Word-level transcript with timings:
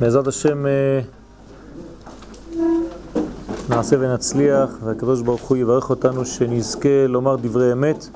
בעזרת 0.00 0.26
השם 0.26 0.66
אה, 0.66 1.00
נעשה 3.68 3.96
ונצליח, 4.00 4.70
והקדוש 4.84 5.22
ברוך 5.22 5.42
הוא 5.42 5.56
יברך 5.56 5.90
אותנו 5.90 6.24
שנזכה 6.24 7.06
לומר 7.08 7.36
דברי 7.36 7.72
אמת 7.72 8.08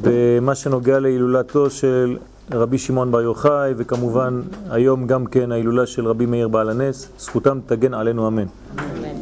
במה 0.00 0.54
שנוגע 0.54 0.98
להילולתו 0.98 1.70
של 1.70 2.16
רבי 2.52 2.78
שמעון 2.78 3.10
בר 3.10 3.20
יוחאי, 3.20 3.74
וכמובן 3.76 4.42
היום 4.70 5.06
גם 5.06 5.26
כן 5.26 5.52
ההילולה 5.52 5.86
של 5.86 6.08
רבי 6.08 6.26
מאיר 6.26 6.48
בעל 6.48 6.70
הנס, 6.70 7.08
זכותם 7.18 7.58
תגן 7.66 7.94
עלינו 7.94 8.28
אמן. 8.28 8.42
אמן. 8.78 9.16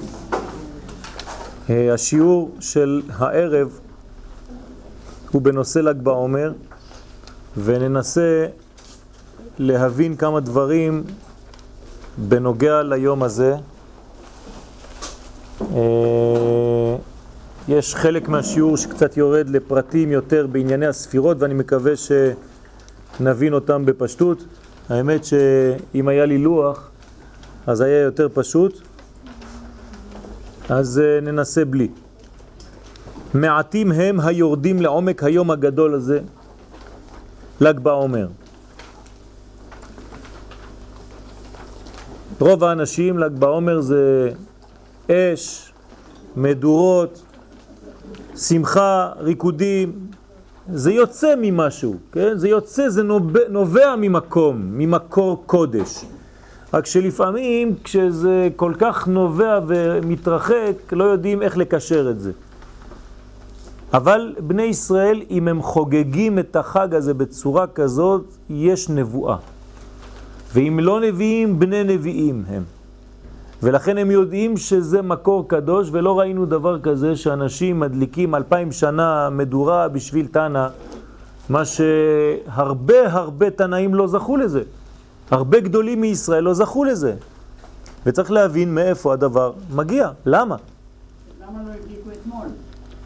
אה, 1.70 1.94
השיעור 1.94 2.50
של 2.60 3.02
הערב 3.08 3.78
הוא 5.30 5.42
בנושא 5.42 5.78
ל"ג 5.78 6.02
בעומר, 6.02 6.52
וננסה 7.56 8.46
להבין 9.58 10.16
כמה 10.16 10.40
דברים 10.40 11.04
בנוגע 12.18 12.82
ליום 12.82 13.22
הזה. 13.22 13.56
אה, 15.60 16.96
יש 17.68 17.94
חלק 17.94 18.28
מהשיעור 18.28 18.76
שקצת 18.76 19.16
יורד 19.16 19.48
לפרטים 19.48 20.10
יותר 20.10 20.46
בענייני 20.46 20.86
הספירות 20.86 21.36
ואני 21.40 21.54
מקווה 21.54 21.92
שנבין 21.96 23.54
אותם 23.54 23.86
בפשטות. 23.86 24.44
האמת 24.88 25.24
שאם 25.24 26.08
היה 26.08 26.26
לי 26.26 26.38
לוח 26.38 26.92
אז 27.66 27.80
היה 27.80 28.00
יותר 28.00 28.28
פשוט, 28.34 28.80
אז 30.68 31.00
אה, 31.04 31.20
ננסה 31.20 31.64
בלי. 31.64 31.88
מעטים 33.34 33.92
הם 33.92 34.20
היורדים 34.20 34.82
לעומק 34.82 35.22
היום 35.22 35.50
הגדול 35.50 35.94
הזה, 35.94 36.20
ל"ג 37.60 37.78
בעומר. 37.78 38.26
רוב 42.42 42.64
האנשים, 42.64 43.18
ל"ג 43.18 43.32
בעומר 43.38 43.80
זה 43.80 44.30
אש, 45.10 45.72
מדורות, 46.36 47.22
שמחה, 48.36 49.10
ריקודים, 49.18 49.92
זה 50.72 50.92
יוצא 50.92 51.34
ממשהו, 51.40 51.96
כן? 52.12 52.38
זה 52.38 52.48
יוצא, 52.48 52.88
זה 52.88 53.02
נובע, 53.02 53.40
נובע 53.48 53.94
ממקום, 53.98 54.62
ממקור 54.70 55.42
קודש. 55.46 56.04
רק 56.74 56.86
שלפעמים 56.86 57.74
כשזה 57.84 58.48
כל 58.56 58.72
כך 58.78 59.08
נובע 59.08 59.60
ומתרחק, 59.66 60.92
לא 60.92 61.04
יודעים 61.04 61.42
איך 61.42 61.56
לקשר 61.56 62.10
את 62.10 62.20
זה. 62.20 62.32
אבל 63.94 64.34
בני 64.38 64.62
ישראל, 64.62 65.22
אם 65.30 65.48
הם 65.48 65.62
חוגגים 65.62 66.38
את 66.38 66.56
החג 66.56 66.94
הזה 66.94 67.14
בצורה 67.14 67.66
כזאת, 67.66 68.24
יש 68.50 68.88
נבואה. 68.88 69.36
ואם 70.54 70.78
לא 70.82 71.00
נביאים, 71.00 71.58
בני 71.58 71.84
נביאים 71.84 72.44
הם. 72.48 72.62
ולכן 73.62 73.98
הם 73.98 74.10
יודעים 74.10 74.56
שזה 74.56 75.02
מקור 75.02 75.48
קדוש, 75.48 75.88
ולא 75.92 76.18
ראינו 76.18 76.46
דבר 76.46 76.80
כזה 76.80 77.16
שאנשים 77.16 77.80
מדליקים 77.80 78.34
אלפיים 78.34 78.72
שנה 78.72 79.30
מדורה 79.30 79.88
בשביל 79.88 80.26
תנא, 80.26 80.66
מה 81.48 81.62
שהרבה 81.64 83.12
הרבה 83.12 83.50
תנאים 83.50 83.94
לא 83.94 84.06
זכו 84.06 84.36
לזה. 84.36 84.62
הרבה 85.30 85.60
גדולים 85.60 86.00
מישראל 86.00 86.44
לא 86.44 86.54
זכו 86.54 86.84
לזה. 86.84 87.14
וצריך 88.06 88.30
להבין 88.30 88.74
מאיפה 88.74 89.12
הדבר 89.12 89.52
מגיע. 89.74 90.10
למה? 90.26 90.56
למה 91.42 91.58
לא 91.66 91.70
הדליקו 91.70 92.10
אתמול? 92.20 92.46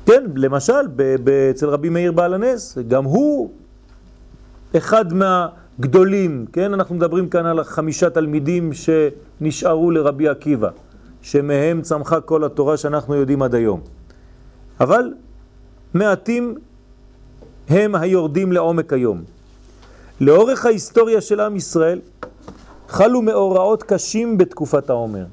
כן, 0.06 0.24
למשל, 0.34 0.72
אצל 1.50 1.68
רבי 1.68 1.88
מאיר 1.88 2.12
בעל 2.12 2.34
הנס, 2.34 2.78
גם 2.88 3.04
הוא 3.04 3.50
אחד 4.76 5.12
מה... 5.12 5.48
גדולים, 5.80 6.46
כן? 6.52 6.74
אנחנו 6.74 6.94
מדברים 6.94 7.28
כאן 7.28 7.46
על 7.46 7.64
חמישה 7.64 8.10
תלמידים 8.10 8.70
שנשארו 8.72 9.90
לרבי 9.90 10.28
עקיבא, 10.28 10.68
שמהם 11.22 11.82
צמחה 11.82 12.20
כל 12.20 12.44
התורה 12.44 12.76
שאנחנו 12.76 13.14
יודעים 13.14 13.42
עד 13.42 13.54
היום. 13.54 13.80
אבל 14.80 15.12
מעטים 15.94 16.54
הם 17.68 17.94
היורדים 17.94 18.52
לעומק 18.52 18.92
היום. 18.92 19.22
לאורך 20.20 20.66
ההיסטוריה 20.66 21.20
של 21.20 21.40
עם 21.40 21.56
ישראל 21.56 22.00
חלו 22.88 23.22
מאורעות 23.22 23.82
קשים 23.82 24.38
בתקופת 24.38 24.90
העומר. 24.90 25.24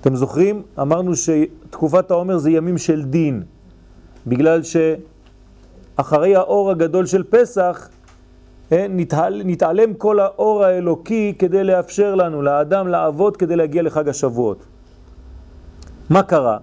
אתם 0.00 0.16
זוכרים? 0.16 0.62
אמרנו 0.80 1.12
שתקופת 1.16 2.10
העומר 2.10 2.38
זה 2.38 2.50
ימים 2.50 2.78
של 2.78 3.02
דין, 3.02 3.42
בגלל 4.26 4.60
שאחרי 4.62 6.36
האור 6.36 6.70
הגדול 6.70 7.06
של 7.06 7.22
פסח 7.30 7.88
נתעל, 8.72 9.42
נתעלם 9.44 9.94
כל 9.94 10.20
האור 10.20 10.64
האלוקי 10.64 11.34
כדי 11.38 11.64
לאפשר 11.64 12.14
לנו, 12.14 12.42
לאדם, 12.42 12.88
לעבוד 12.88 13.36
כדי 13.36 13.56
להגיע 13.56 13.82
לחג 13.82 14.08
השבועות. 14.08 14.66
מה 16.10 16.22
קרה? 16.22 16.58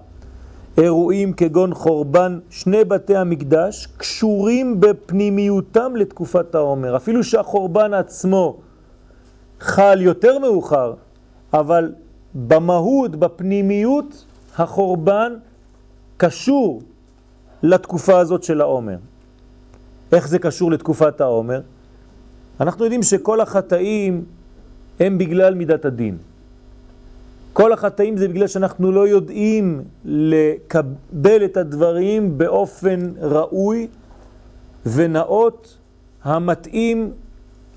אירועים 0.78 1.34
כגון 1.34 1.74
חורבן 1.74 2.40
שני 2.50 2.84
בתי 2.84 3.16
המקדש 3.16 3.88
קשורים 3.97 4.80
בפנימיותם 4.80 5.96
לתקופת 5.96 6.56
העומר. 6.56 6.96
אפילו 6.96 7.24
שהחורבן 7.24 7.94
עצמו 7.94 8.58
חל 9.59 10.02
יותר 10.02 10.40
מאוחר, 10.40 10.94
אבל 11.53 11.92
במהות, 12.36 13.16
בפנימיות, 13.16 14.25
החורבן 14.58 15.34
קשור 16.18 16.81
לתקופה 17.63 18.19
הזאת 18.19 18.44
של 18.44 18.62
העומר. 18.62 18.97
איך 20.12 20.28
זה 20.28 20.40
קשור 20.40 20.72
לתקופת 20.72 21.22
העומר? 21.22 21.62
אנחנו 22.59 22.84
יודעים 22.84 23.03
שכל 23.03 23.41
החטאים 23.41 24.25
הם 25.00 25.18
בגלל 25.18 25.53
מידת 25.53 25.86
הדין. 25.86 26.18
כל 27.53 27.74
החטאים 27.74 28.18
זה 28.18 28.28
בגלל 28.28 28.47
שאנחנו 28.47 28.91
לא 28.91 29.08
יודעים 29.08 29.84
לקבל 30.06 31.46
את 31.46 31.58
הדברים 31.58 32.38
באופן 32.38 33.12
ראוי 33.22 33.88
ונאות 34.86 35.78
המתאים 36.24 37.12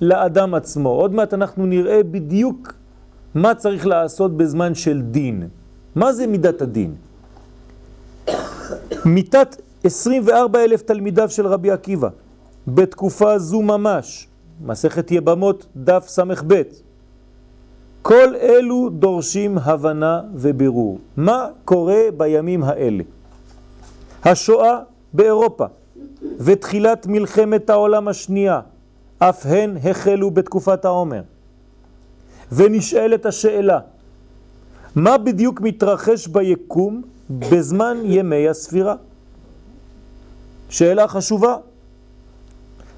לאדם 0.00 0.54
עצמו. 0.54 0.88
עוד 0.88 1.12
מעט 1.14 1.34
אנחנו 1.34 1.66
נראה 1.66 2.02
בדיוק 2.02 2.74
מה 3.34 3.54
צריך 3.54 3.86
לעשות 3.86 4.36
בזמן 4.36 4.74
של 4.74 5.02
דין. 5.02 5.48
מה 5.94 6.12
זה 6.12 6.26
מידת 6.26 6.62
הדין? 6.62 6.94
מיתת 9.04 9.56
24 9.84 10.64
אלף 10.64 10.82
תלמידיו 10.82 11.30
של 11.30 11.46
רבי 11.46 11.70
עקיבא 11.70 12.08
בתקופה 12.66 13.38
זו 13.38 13.62
ממש 13.62 14.28
מסכת 14.60 15.10
יבמות 15.10 15.66
דף 15.76 16.04
ס"ב. 16.08 16.62
כל 18.02 18.34
אלו 18.34 18.88
דורשים 18.88 19.58
הבנה 19.58 20.20
ובירור. 20.34 20.98
מה 21.16 21.48
קורה 21.64 22.00
בימים 22.16 22.64
האלה? 22.64 23.04
השואה 24.24 24.78
באירופה 25.12 25.66
ותחילת 26.38 27.06
מלחמת 27.06 27.70
העולם 27.70 28.08
השנייה, 28.08 28.60
אף 29.18 29.46
הן 29.46 29.76
החלו 29.90 30.30
בתקופת 30.30 30.84
העומר. 30.84 31.22
ונשאלת 32.52 33.26
השאלה, 33.26 33.78
מה 34.94 35.18
בדיוק 35.18 35.60
מתרחש 35.60 36.26
ביקום 36.26 37.02
בזמן 37.30 37.96
ימי 38.04 38.48
הספירה? 38.48 38.94
שאלה 40.68 41.08
חשובה. 41.08 41.56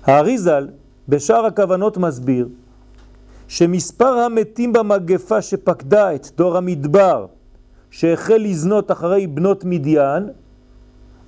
האריזל 0.05 0.69
בשאר 1.09 1.47
הכוונות 1.47 1.97
מסביר 1.97 2.49
שמספר 3.49 4.19
המתים 4.19 4.73
במגפה 4.73 5.43
שפקדה 5.43 6.15
את 6.15 6.27
דור 6.37 6.57
המדבר 6.57 7.27
שהחל 7.91 8.37
לזנות 8.37 8.91
אחרי 8.91 9.27
בנות 9.27 9.65
מדיין 9.65 10.29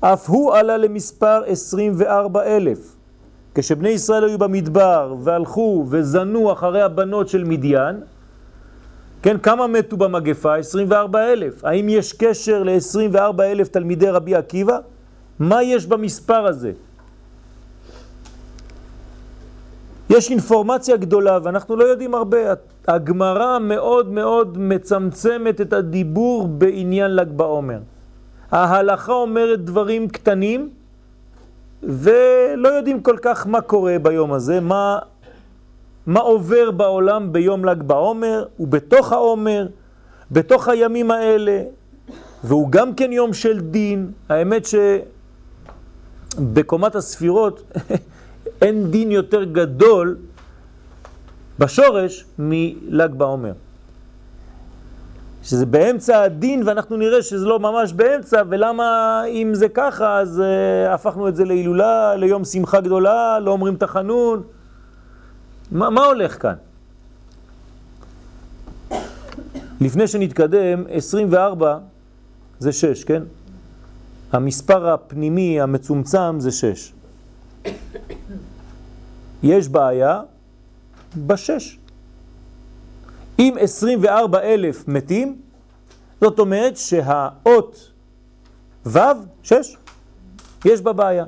אף 0.01 0.29
הוא 0.29 0.55
עלה 0.55 0.77
למספר 0.77 1.43
24 1.47 2.43
אלף. 2.43 2.97
כשבני 3.55 3.89
ישראל 3.89 4.25
היו 4.25 4.39
במדבר 4.39 5.15
והלכו 5.23 5.87
וזנו 5.89 6.53
אחרי 6.53 6.83
הבנות 6.83 7.29
של 7.29 7.45
מדיין, 7.45 8.01
כן, 9.22 9.39
כמה 9.39 9.66
מתו 9.66 9.97
במגפה? 9.97 10.57
24 10.57 11.33
אלף. 11.33 11.65
האם 11.65 11.89
יש 11.89 12.13
קשר 12.13 12.63
ל-24 12.63 13.43
אלף 13.43 13.69
תלמידי 13.69 14.09
רבי 14.09 14.34
עקיבא? 14.34 14.78
מה 15.39 15.63
יש 15.63 15.87
במספר 15.87 16.47
הזה? 16.47 16.72
יש 20.10 20.30
אינפורמציה 20.30 20.97
גדולה 20.97 21.39
ואנחנו 21.42 21.77
לא 21.77 21.84
יודעים 21.84 22.15
הרבה. 22.15 22.39
הגמרא 22.89 23.59
מאוד 23.59 24.10
מאוד 24.10 24.59
מצמצמת 24.59 25.60
את 25.60 25.72
הדיבור 25.72 26.48
בעניין 26.48 27.16
ל"ג 27.16 27.30
בעומר. 27.36 27.78
ההלכה 28.51 29.12
אומרת 29.12 29.65
דברים 29.65 30.09
קטנים 30.09 30.71
ולא 31.83 32.68
יודעים 32.68 33.01
כל 33.03 33.16
כך 33.22 33.47
מה 33.47 33.60
קורה 33.60 33.97
ביום 34.03 34.33
הזה, 34.33 34.60
מה, 34.60 34.98
מה 36.07 36.21
עובר 36.21 36.71
בעולם 36.71 37.33
ביום 37.33 37.65
ל"ג 37.65 37.83
בעומר 37.83 38.45
ובתוך 38.60 39.13
העומר, 39.13 39.66
בתוך 40.30 40.68
הימים 40.68 41.10
האלה, 41.10 41.63
והוא 42.45 42.68
גם 42.71 42.95
כן 42.95 43.13
יום 43.13 43.33
של 43.33 43.60
דין. 43.60 44.10
האמת 44.28 44.63
שבקומת 46.36 46.95
הספירות 46.95 47.63
אין 48.62 48.91
דין 48.91 49.10
יותר 49.10 49.45
גדול 49.45 50.16
בשורש 51.59 52.24
מל"ג 52.39 53.15
בעומר. 53.16 53.53
שזה 55.42 55.66
באמצע 55.66 56.22
הדין 56.22 56.62
ואנחנו 56.66 56.97
נראה 56.97 57.22
שזה 57.22 57.47
לא 57.47 57.59
ממש 57.59 57.92
באמצע 57.92 58.42
ולמה 58.48 59.22
אם 59.28 59.51
זה 59.54 59.68
ככה 59.68 60.18
אז 60.18 60.42
uh, 60.42 60.95
הפכנו 60.95 61.28
את 61.28 61.36
זה 61.36 61.45
להילולה, 61.45 62.16
ליום 62.16 62.45
שמחה 62.45 62.80
גדולה, 62.80 63.39
לא 63.39 63.51
אומרים 63.51 63.77
תחנון. 63.77 64.42
מה, 65.72 65.91
מה 65.91 66.04
הולך 66.04 66.42
כאן? 66.42 66.54
לפני 69.80 70.06
שנתקדם, 70.06 70.84
24 70.89 71.78
זה 72.59 72.72
6, 72.72 73.04
כן? 73.04 73.22
המספר 74.33 74.89
הפנימי 74.89 75.60
המצומצם 75.60 76.41
זה 76.41 76.51
6. 76.51 76.92
יש 79.42 79.69
בעיה 79.69 80.21
בשש. 81.16 81.78
אם 83.39 83.54
24 83.60 84.41
אלף 84.41 84.89
מתים, 84.89 85.41
זאת 86.21 86.39
אומרת 86.39 86.77
שהאות 86.77 87.91
ו', 88.87 88.98
6, 89.42 89.77
יש 90.65 90.81
בה 90.81 90.92
בעיה. 90.92 91.25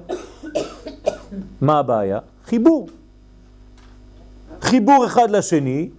מה 1.60 1.78
הבעיה? 1.78 2.18
חיבור. 2.44 2.88
חיבור 4.60 5.06
אחד 5.06 5.30
לשני, 5.30 5.90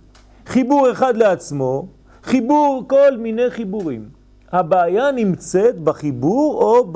חיבור 0.45 0.91
אחד 0.91 1.17
לעצמו, 1.17 1.87
חיבור 2.23 2.83
כל 2.87 3.17
מיני 3.17 3.49
חיבורים. 3.49 4.09
הבעיה 4.51 5.11
נמצאת 5.11 5.79
בחיבור 5.79 6.61
או 6.61 6.93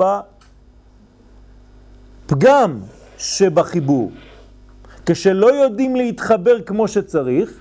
בפגם 2.26 2.80
שבחיבור. 3.18 4.10
כשלא 5.08 5.54
יודעים 5.54 5.96
להתחבר 5.96 6.60
כמו 6.60 6.88
שצריך, 6.88 7.60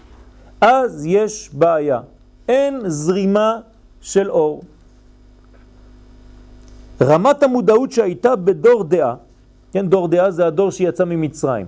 אז 0.61 1.05
יש 1.05 1.49
בעיה. 1.53 1.99
אין 2.47 2.81
זרימה 2.89 3.59
של 4.01 4.31
אור. 4.31 4.63
רמת 7.01 7.44
המודעות 7.44 7.91
שהייתה 7.91 8.35
בדור 8.35 8.83
דעה, 8.83 9.15
כן, 9.73 9.88
דור 9.88 10.07
דעה 10.07 10.31
זה 10.31 10.47
הדור 10.47 10.71
שיצא 10.71 11.05
ממצרים, 11.05 11.65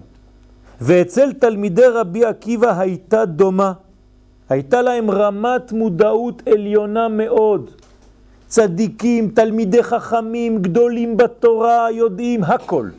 ואצל 0.82 1.34
תלמידי 1.34 1.88
רבי 1.88 2.26
עקיבא 2.26 2.80
הייתה 2.80 3.26
דומה. 3.26 3.74
הייתה 4.50 4.82
להם 4.82 5.12
רמת 5.12 5.72
מודעות 5.72 6.42
עליונה 6.48 7.08
מאוד. 7.08 7.72
צדיקים, 8.48 9.32
תלמידי 9.36 9.84
חכמים, 9.84 10.62
גדולים 10.62 11.18
בתורה, 11.18 11.92
יודעים 11.92 12.44
הכל. 12.44 12.90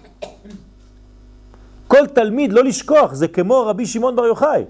כל 1.91 2.07
תלמיד, 2.07 2.53
לא 2.53 2.65
לשכוח, 2.65 3.15
זה 3.15 3.29
כמו 3.29 3.67
רבי 3.67 3.87
שמעון 3.87 4.17
בר 4.17 4.25
יוחאי. 4.27 4.65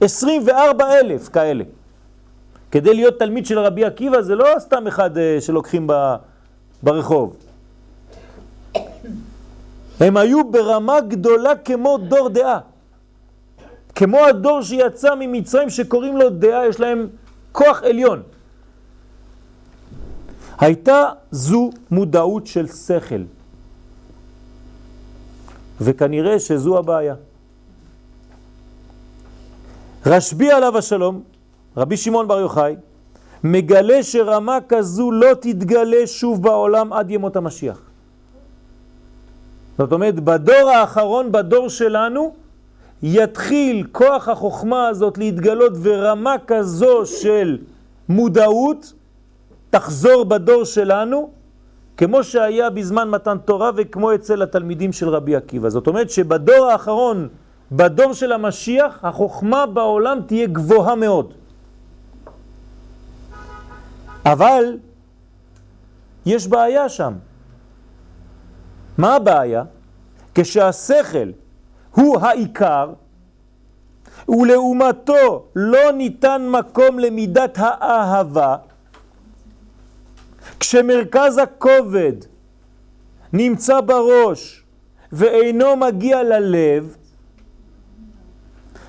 24 0.00 0.98
אלף 0.98 1.28
כאלה. 1.28 1.64
כדי 2.70 2.94
להיות 2.94 3.18
תלמיד 3.18 3.46
של 3.46 3.58
רבי 3.58 3.84
עקיבא 3.84 4.22
זה 4.22 4.34
לא 4.34 4.46
סתם 4.58 4.86
אחד 4.86 5.18
אה, 5.18 5.38
שלוקחים 5.40 5.86
ברחוב. 6.82 7.36
הם 10.00 10.16
היו 10.16 10.50
ברמה 10.50 11.00
גדולה 11.00 11.56
כמו 11.56 11.98
דור 11.98 12.28
דעה. 12.28 12.58
כמו 13.94 14.18
הדור 14.18 14.62
שיצא 14.62 15.14
ממצרים 15.14 15.70
שקוראים 15.70 16.16
לו 16.16 16.30
דעה, 16.30 16.66
יש 16.66 16.80
להם 16.80 17.08
כוח 17.52 17.82
עליון. 17.82 18.22
הייתה 20.58 21.08
זו 21.30 21.70
מודעות 21.90 22.46
של 22.46 22.66
שכל. 22.66 23.22
וכנראה 25.84 26.40
שזו 26.40 26.78
הבעיה. 26.78 27.14
רשב"י 30.06 30.50
עליו 30.50 30.78
השלום, 30.78 31.22
רבי 31.76 31.96
שמעון 31.96 32.28
בר 32.28 32.38
יוחאי, 32.40 32.76
מגלה 33.44 34.02
שרמה 34.02 34.58
כזו 34.68 35.10
לא 35.10 35.34
תתגלה 35.40 36.06
שוב 36.06 36.42
בעולם 36.42 36.92
עד 36.92 37.10
ימות 37.10 37.36
המשיח. 37.36 37.80
זאת 39.78 39.92
אומרת, 39.92 40.20
בדור 40.20 40.70
האחרון, 40.70 41.32
בדור 41.32 41.68
שלנו, 41.68 42.34
יתחיל 43.02 43.86
כוח 43.92 44.28
החוכמה 44.28 44.88
הזאת 44.88 45.18
להתגלות 45.18 45.72
ורמה 45.82 46.36
כזו 46.46 47.06
של 47.06 47.58
מודעות 48.08 48.92
תחזור 49.70 50.24
בדור 50.24 50.64
שלנו, 50.64 51.30
כמו 51.96 52.24
שהיה 52.24 52.70
בזמן 52.70 53.10
מתן 53.10 53.38
תורה 53.38 53.70
וכמו 53.76 54.14
אצל 54.14 54.42
התלמידים 54.42 54.92
של 54.92 55.08
רבי 55.08 55.36
עקיבא. 55.36 55.68
זאת 55.68 55.86
אומרת 55.86 56.10
שבדור 56.10 56.66
האחרון, 56.66 57.28
בדור 57.72 58.12
של 58.12 58.32
המשיח, 58.32 59.04
החוכמה 59.04 59.66
בעולם 59.66 60.18
תהיה 60.26 60.46
גבוהה 60.46 60.94
מאוד. 60.94 61.34
אבל 64.24 64.78
יש 66.26 66.46
בעיה 66.46 66.88
שם. 66.88 67.12
מה 68.98 69.14
הבעיה? 69.14 69.64
כשהשכל 70.34 71.30
הוא 71.94 72.20
העיקר, 72.20 72.92
ולעומתו 74.28 75.44
לא 75.56 75.92
ניתן 75.92 76.46
מקום 76.48 76.98
למידת 76.98 77.58
האהבה, 77.58 78.56
כשמרכז 80.60 81.38
הכובד 81.38 82.12
נמצא 83.32 83.80
בראש 83.80 84.62
ואינו 85.12 85.76
מגיע 85.76 86.22
ללב, 86.22 86.96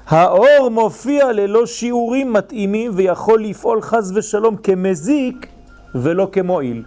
האור 0.08 0.70
מופיע 0.70 1.32
ללא 1.32 1.66
שיעורים 1.66 2.34
מתאימים 2.34 2.92
ויכול 2.96 3.44
לפעול 3.44 3.82
חז 3.82 4.12
ושלום 4.16 4.56
כמזיק 4.56 5.48
ולא 5.96 6.28
כמועיל. 6.32 6.84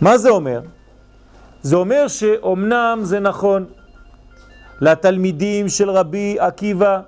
מה 0.00 0.18
זה 0.18 0.30
אומר? 0.30 0.60
זה 1.62 1.76
אומר 1.76 2.08
שאומנם 2.08 3.00
זה 3.02 3.20
נכון 3.20 3.64
לתלמידים 4.80 5.68
של 5.68 5.90
רבי 5.90 6.36
עקיבא 6.40 7.00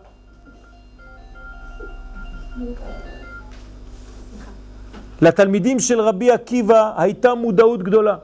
לתלמידים 5.25 5.79
של 5.79 6.01
רבי 6.01 6.31
עקיבא 6.31 6.93
הייתה 6.97 7.35
מודעות 7.35 7.83
גדולה, 7.83 8.17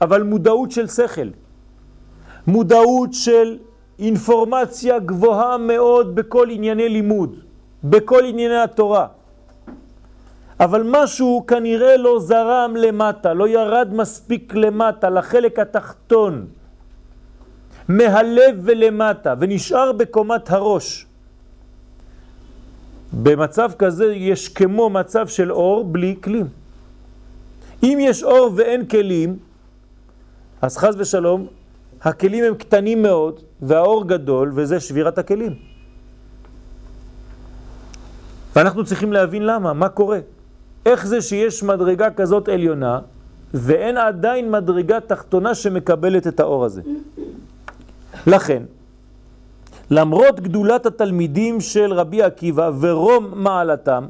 אבל 0.00 0.22
מודעות 0.22 0.70
של 0.70 0.88
שכל, 0.88 1.28
מודעות 2.46 3.14
של 3.14 3.58
אינפורמציה 3.98 4.98
גבוהה 4.98 5.56
מאוד 5.56 6.14
בכל 6.14 6.50
ענייני 6.50 6.88
לימוד, 6.88 7.36
בכל 7.84 8.24
ענייני 8.24 8.56
התורה. 8.56 9.06
אבל 10.60 10.82
משהו 10.86 11.44
כנראה 11.46 11.96
לא 11.96 12.20
זרם 12.20 12.74
למטה, 12.76 13.34
לא 13.34 13.48
ירד 13.48 13.88
מספיק 13.92 14.54
למטה, 14.54 15.10
לחלק 15.10 15.58
התחתון, 15.58 16.46
מהלב 17.88 18.54
ולמטה, 18.62 19.34
ונשאר 19.38 19.92
בקומת 19.92 20.50
הראש. 20.50 21.06
במצב 23.12 23.70
כזה 23.78 24.04
יש 24.04 24.48
כמו 24.48 24.90
מצב 24.90 25.28
של 25.28 25.52
אור 25.52 25.84
בלי 25.84 26.16
כלים. 26.22 26.46
אם 27.82 27.98
יש 28.00 28.22
אור 28.22 28.50
ואין 28.56 28.86
כלים, 28.86 29.36
אז 30.62 30.76
חז 30.78 30.94
ושלום, 30.98 31.46
הכלים 32.02 32.44
הם 32.44 32.54
קטנים 32.54 33.02
מאוד 33.02 33.40
והאור 33.62 34.08
גדול 34.08 34.52
וזה 34.54 34.80
שבירת 34.80 35.18
הכלים. 35.18 35.54
ואנחנו 38.56 38.84
צריכים 38.84 39.12
להבין 39.12 39.46
למה, 39.46 39.72
מה 39.72 39.88
קורה. 39.88 40.18
איך 40.86 41.06
זה 41.06 41.20
שיש 41.20 41.62
מדרגה 41.62 42.10
כזאת 42.10 42.48
עליונה 42.48 43.00
ואין 43.54 43.96
עדיין 43.96 44.50
מדרגה 44.50 45.00
תחתונה 45.00 45.54
שמקבלת 45.54 46.26
את 46.26 46.40
האור 46.40 46.64
הזה. 46.64 46.82
לכן, 48.26 48.62
למרות 49.92 50.40
גדולת 50.40 50.86
התלמידים 50.86 51.60
של 51.60 51.92
רבי 51.92 52.22
עקיבא 52.22 52.70
ורום 52.80 53.44
מעלתם 53.44 54.06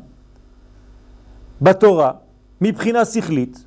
בתורה, 1.63 2.13
מבחינה 2.61 3.05
שכלית, 3.05 3.65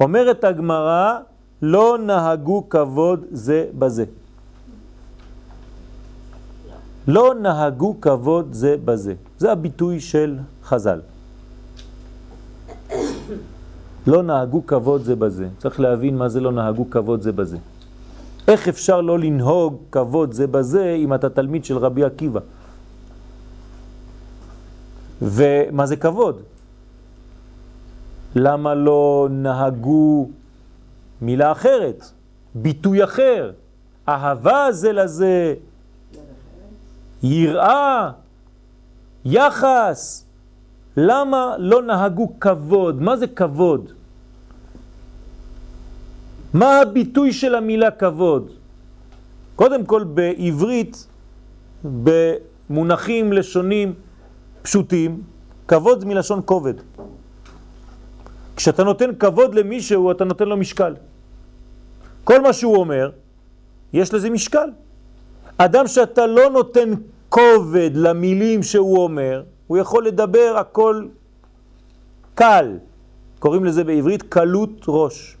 אומרת 0.00 0.44
הגמרא, 0.44 1.18
לא 1.62 1.98
נהגו 1.98 2.68
כבוד 2.68 3.24
זה 3.30 3.66
בזה. 3.78 4.04
לא 7.08 7.34
נהגו 7.34 8.00
כבוד 8.00 8.48
זה 8.52 8.76
בזה. 8.84 9.14
זה 9.38 9.52
הביטוי 9.52 10.00
של 10.00 10.38
חז"ל. 10.64 11.00
לא 14.06 14.22
נהגו 14.22 14.66
כבוד 14.66 15.02
זה 15.02 15.16
בזה. 15.16 15.48
צריך 15.58 15.80
להבין 15.80 16.14
מה 16.18 16.28
זה 16.28 16.40
לא 16.40 16.52
נהגו 16.52 16.90
כבוד 16.90 17.22
זה 17.22 17.32
בזה. 17.32 17.58
איך 18.48 18.68
אפשר 18.68 19.00
לא 19.00 19.18
לנהוג 19.18 19.76
כבוד 19.92 20.32
זה 20.32 20.46
בזה 20.46 20.94
אם 20.98 21.14
אתה 21.14 21.30
תלמיד 21.30 21.64
של 21.64 21.78
רבי 21.78 22.04
עקיבא? 22.04 22.40
ומה 25.22 25.86
זה 25.86 25.96
כבוד? 25.96 26.42
למה 28.34 28.74
לא 28.74 29.28
נהגו 29.30 30.28
מילה 31.20 31.52
אחרת, 31.52 32.10
ביטוי 32.54 33.04
אחר, 33.04 33.52
אהבה 34.08 34.66
זה 34.70 34.92
לזה, 34.92 35.54
יראה, 37.22 38.10
יחס. 39.24 40.24
למה 40.96 41.54
לא 41.58 41.82
נהגו 41.82 42.40
כבוד? 42.40 43.02
מה 43.02 43.16
זה 43.16 43.26
כבוד? 43.26 43.92
מה 46.54 46.80
הביטוי 46.80 47.32
של 47.32 47.54
המילה 47.54 47.90
כבוד? 47.90 48.50
קודם 49.56 49.86
כל 49.86 50.04
בעברית, 50.04 51.06
במונחים 51.84 53.32
לשונים 53.32 53.94
פשוטים, 54.62 55.22
כבוד 55.68 56.00
זה 56.00 56.06
מלשון 56.06 56.40
כובד. 56.44 56.74
כשאתה 58.56 58.84
נותן 58.84 59.10
כבוד 59.18 59.54
למישהו, 59.54 60.10
אתה 60.10 60.24
נותן 60.24 60.48
לו 60.48 60.56
משקל. 60.56 60.94
כל 62.24 62.40
מה 62.40 62.52
שהוא 62.52 62.76
אומר, 62.76 63.10
יש 63.92 64.14
לזה 64.14 64.30
משקל. 64.30 64.70
אדם 65.58 65.86
שאתה 65.86 66.26
לא 66.26 66.50
נותן 66.50 66.90
כובד 67.28 67.90
למילים 67.94 68.62
שהוא 68.62 69.02
אומר, 69.02 69.42
הוא 69.66 69.78
יכול 69.78 70.06
לדבר 70.06 70.54
הכל 70.58 71.06
קל. 72.34 72.78
קוראים 73.38 73.64
לזה 73.64 73.84
בעברית 73.84 74.22
קלות 74.22 74.84
ראש. 74.88 75.36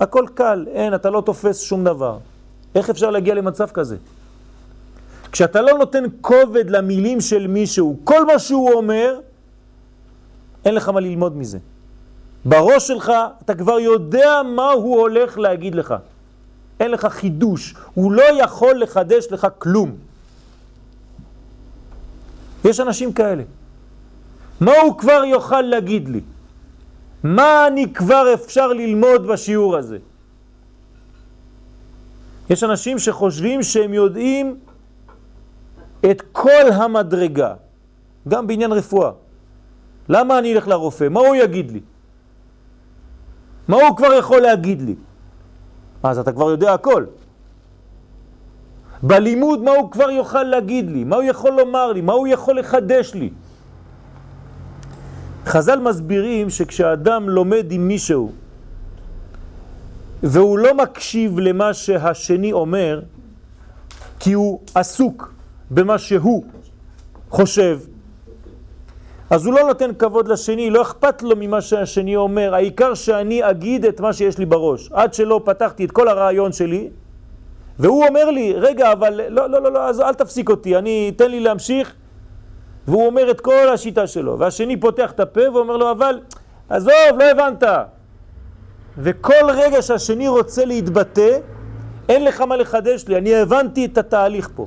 הכל 0.00 0.26
קל, 0.34 0.66
אין, 0.70 0.94
אתה 0.94 1.10
לא 1.10 1.20
תופס 1.20 1.60
שום 1.60 1.84
דבר. 1.84 2.18
איך 2.74 2.90
אפשר 2.90 3.10
להגיע 3.10 3.34
למצב 3.34 3.70
כזה? 3.70 3.96
כשאתה 5.32 5.62
לא 5.62 5.78
נותן 5.78 6.04
כובד 6.20 6.70
למילים 6.70 7.20
של 7.20 7.46
מישהו, 7.46 7.96
כל 8.04 8.24
מה 8.24 8.38
שהוא 8.38 8.72
אומר, 8.72 9.20
אין 10.64 10.74
לך 10.74 10.88
מה 10.88 11.00
ללמוד 11.00 11.36
מזה. 11.36 11.58
בראש 12.44 12.88
שלך 12.88 13.12
אתה 13.44 13.54
כבר 13.54 13.78
יודע 13.78 14.42
מה 14.42 14.70
הוא 14.70 15.00
הולך 15.00 15.38
להגיד 15.38 15.74
לך. 15.74 15.94
אין 16.80 16.90
לך 16.90 17.06
חידוש, 17.06 17.74
הוא 17.94 18.12
לא 18.12 18.42
יכול 18.42 18.80
לחדש 18.80 19.26
לך 19.30 19.46
כלום. 19.58 19.96
יש 22.64 22.80
אנשים 22.80 23.12
כאלה. 23.12 23.42
מה 24.60 24.72
הוא 24.82 24.98
כבר 24.98 25.22
יוכל 25.24 25.60
להגיד 25.62 26.08
לי? 26.08 26.20
מה 27.24 27.66
אני 27.66 27.92
כבר 27.92 28.34
אפשר 28.34 28.66
ללמוד 28.66 29.26
בשיעור 29.26 29.76
הזה? 29.76 29.98
יש 32.50 32.64
אנשים 32.64 32.98
שחושבים 32.98 33.62
שהם 33.62 33.94
יודעים 33.94 34.56
את 36.10 36.22
כל 36.32 36.72
המדרגה, 36.72 37.54
גם 38.28 38.46
בעניין 38.46 38.72
רפואה. 38.72 39.10
למה 40.08 40.38
אני 40.38 40.54
אלך 40.54 40.68
לרופא? 40.68 41.08
מה 41.08 41.20
הוא 41.20 41.36
יגיד 41.36 41.70
לי? 41.70 41.80
מה 43.68 43.76
הוא 43.76 43.96
כבר 43.96 44.12
יכול 44.12 44.40
להגיד 44.40 44.82
לי? 44.82 44.94
אז 46.02 46.18
אתה 46.18 46.32
כבר 46.32 46.50
יודע 46.50 46.74
הכל. 46.74 47.04
בלימוד 49.02 49.62
מה 49.62 49.70
הוא 49.70 49.90
כבר 49.90 50.10
יוכל 50.10 50.42
להגיד 50.42 50.90
לי? 50.90 51.04
מה 51.04 51.16
הוא 51.16 51.24
יכול 51.24 51.50
לומר 51.50 51.92
לי? 51.92 52.00
מה 52.00 52.12
הוא 52.12 52.26
יכול 52.26 52.58
לחדש 52.58 53.14
לי? 53.14 53.30
חז"ל 55.48 55.78
מסבירים 55.78 56.50
שכשאדם 56.50 57.28
לומד 57.28 57.72
עם 57.72 57.88
מישהו 57.88 58.32
והוא 60.22 60.58
לא 60.58 60.74
מקשיב 60.74 61.38
למה 61.38 61.74
שהשני 61.74 62.52
אומר 62.52 63.00
כי 64.20 64.32
הוא 64.32 64.60
עסוק 64.74 65.32
במה 65.70 65.98
שהוא 65.98 66.44
חושב 67.30 67.78
אז 69.30 69.46
הוא 69.46 69.54
לא 69.54 69.66
נותן 69.66 69.90
כבוד 69.98 70.28
לשני, 70.28 70.70
לא 70.70 70.82
אכפת 70.82 71.22
לו 71.22 71.36
ממה 71.36 71.60
שהשני 71.60 72.16
אומר, 72.16 72.54
העיקר 72.54 72.94
שאני 72.94 73.50
אגיד 73.50 73.84
את 73.84 74.00
מה 74.00 74.12
שיש 74.12 74.38
לי 74.38 74.46
בראש. 74.46 74.88
עד 74.92 75.14
שלא 75.14 75.40
פתחתי 75.44 75.84
את 75.84 75.90
כל 75.90 76.08
הרעיון 76.08 76.52
שלי, 76.52 76.88
והוא 77.78 78.06
אומר 78.06 78.30
לי, 78.30 78.52
רגע, 78.52 78.92
אבל 78.92 79.20
לא, 79.28 79.50
לא, 79.50 79.62
לא, 79.62 79.72
לא, 79.72 79.88
אז 79.88 80.00
אל 80.00 80.14
תפסיק 80.14 80.50
אותי, 80.50 80.76
אני, 80.76 81.12
תן 81.16 81.30
לי 81.30 81.40
להמשיך, 81.40 81.94
והוא 82.88 83.06
אומר 83.06 83.30
את 83.30 83.40
כל 83.40 83.68
השיטה 83.74 84.06
שלו, 84.06 84.38
והשני 84.38 84.80
פותח 84.80 85.10
את 85.10 85.20
הפה 85.20 85.40
ואומר 85.54 85.76
לו, 85.76 85.90
אבל 85.90 86.20
עזוב, 86.68 86.92
לא 87.18 87.24
הבנת. 87.30 87.62
וכל 88.98 89.44
רגע 89.54 89.82
שהשני 89.82 90.28
רוצה 90.28 90.64
להתבטא, 90.64 91.38
אין 92.08 92.24
לך 92.24 92.40
מה 92.40 92.56
לחדש 92.56 93.08
לי, 93.08 93.16
אני 93.16 93.34
הבנתי 93.34 93.84
את 93.84 93.98
התהליך 93.98 94.50
פה. 94.54 94.66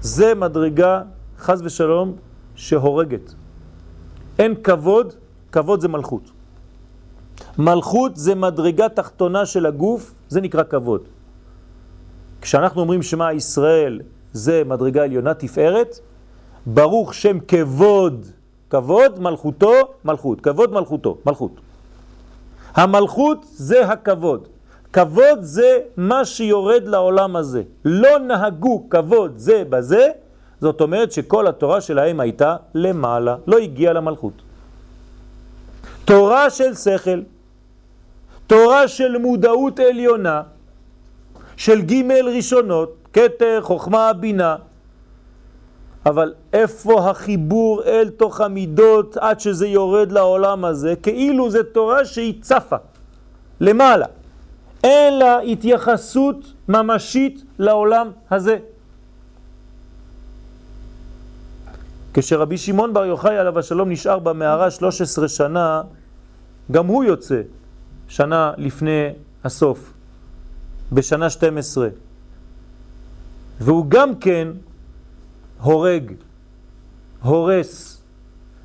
זה 0.00 0.34
מדרגה, 0.34 1.02
חז 1.38 1.62
ושלום, 1.64 2.16
שהורגת. 2.54 3.34
אין 4.38 4.54
כבוד, 4.62 5.14
כבוד 5.52 5.80
זה 5.80 5.88
מלכות. 5.88 6.30
מלכות 7.58 8.16
זה 8.16 8.34
מדרגה 8.34 8.88
תחתונה 8.88 9.46
של 9.46 9.66
הגוף, 9.66 10.14
זה 10.28 10.40
נקרא 10.40 10.62
כבוד. 10.62 11.02
כשאנחנו 12.40 12.80
אומרים 12.80 13.02
שמה 13.02 13.32
ישראל 13.32 14.00
זה 14.32 14.62
מדרגה 14.66 15.02
עליונה 15.02 15.34
תפארת, 15.34 15.98
ברוך 16.66 17.14
שם 17.14 17.38
כבוד, 17.48 18.26
כבוד 18.70 19.20
מלכותו, 19.20 19.72
מלכות, 20.04 20.40
כבוד 20.40 20.72
מלכותו, 20.72 21.18
מלכות. 21.26 21.60
המלכות 22.74 23.44
זה 23.50 23.88
הכבוד. 23.88 24.48
כבוד 24.92 25.38
זה 25.40 25.78
מה 25.96 26.24
שיורד 26.24 26.82
לעולם 26.86 27.36
הזה. 27.36 27.62
לא 27.84 28.18
נהגו 28.18 28.86
כבוד 28.90 29.32
זה 29.36 29.62
בזה, 29.70 30.08
זאת 30.60 30.80
אומרת 30.80 31.12
שכל 31.12 31.46
התורה 31.46 31.80
שלהם 31.80 32.20
הייתה 32.20 32.56
למעלה, 32.74 33.36
לא 33.46 33.58
הגיעה 33.58 33.92
למלכות. 33.92 34.32
תורה 36.04 36.50
של 36.50 36.74
שכל, 36.74 37.20
תורה 38.46 38.88
של 38.88 39.18
מודעות 39.18 39.80
עליונה, 39.80 40.42
של 41.56 41.82
ג' 41.82 42.10
ראשונות, 42.10 42.94
כתר, 43.12 43.58
חוכמה, 43.62 44.12
בינה, 44.12 44.56
אבל 46.06 46.34
איפה 46.52 47.10
החיבור 47.10 47.82
אל 47.84 48.10
תוך 48.10 48.40
המידות 48.40 49.16
עד 49.16 49.40
שזה 49.40 49.66
יורד 49.66 50.12
לעולם 50.12 50.64
הזה? 50.64 50.94
כאילו 51.02 51.50
זה 51.50 51.64
תורה 51.64 52.04
שהיא 52.04 52.42
צפה 52.42 52.76
למעלה. 53.60 54.06
אין 54.84 55.18
לה 55.18 55.38
התייחסות 55.40 56.52
ממשית 56.68 57.44
לעולם 57.58 58.10
הזה. 58.30 58.58
כשרבי 62.14 62.58
שמעון 62.58 62.94
בר 62.94 63.04
יוחאי 63.04 63.38
עליו 63.38 63.58
השלום 63.58 63.90
נשאר 63.90 64.18
במערה 64.18 64.70
13 64.70 65.28
שנה, 65.28 65.82
גם 66.70 66.86
הוא 66.86 67.04
יוצא 67.04 67.40
שנה 68.08 68.52
לפני 68.56 69.08
הסוף, 69.44 69.92
בשנה 70.92 71.30
12. 71.30 71.88
והוא 73.60 73.86
גם 73.88 74.14
כן 74.14 74.48
הורג, 75.64 76.12
הורס, 77.22 78.02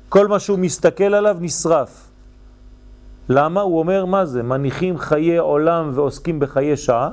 כל 0.08 0.28
מה 0.28 0.38
שהוא 0.38 0.58
מסתכל 0.58 1.14
עליו 1.14 1.36
נשרף. 1.40 2.10
למה? 3.28 3.60
הוא 3.60 3.78
אומר 3.78 4.04
מה 4.04 4.26
זה? 4.26 4.42
מניחים 4.42 4.98
חיי 4.98 5.38
עולם 5.38 5.90
ועוסקים 5.94 6.40
בחיי 6.40 6.76
שעה, 6.76 7.10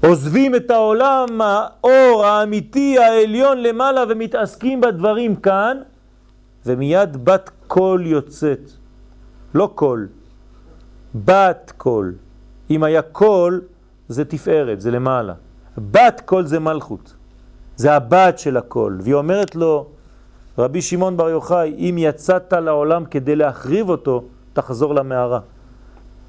עוזבים 0.00 0.54
את 0.54 0.70
העולם 0.70 1.40
האור 1.40 2.24
האמיתי 2.24 2.98
העליון 2.98 3.62
למעלה 3.62 4.04
ומתעסקים 4.08 4.80
בדברים 4.80 5.36
כאן 5.36 5.76
ומיד 6.66 7.24
בת 7.24 7.50
קול 7.66 8.06
יוצאת, 8.06 8.70
לא 9.54 9.72
קול, 9.74 10.08
בת 11.14 11.72
קול. 11.76 12.14
אם 12.70 12.82
היה 12.82 13.02
קול 13.02 13.60
זה 14.08 14.24
תפארת, 14.24 14.80
זה 14.80 14.90
למעלה. 14.90 15.34
בת 15.78 16.22
קול 16.24 16.46
זה 16.46 16.58
מלכות, 16.58 17.14
זה 17.80 17.92
הבת 17.92 18.38
של 18.38 18.56
הקול. 18.56 18.98
והיא 19.02 19.14
אומרת 19.14 19.56
לו, 19.56 19.86
רבי 20.58 20.82
שמעון 20.82 21.16
בר 21.16 21.28
יוחאי, 21.28 21.74
אם 21.78 21.96
יצאת 21.98 22.52
לעולם 22.52 23.04
כדי 23.04 23.36
להחריב 23.36 23.88
אותו, 23.88 24.24
תחזור 24.52 24.94
למערה. 24.94 25.40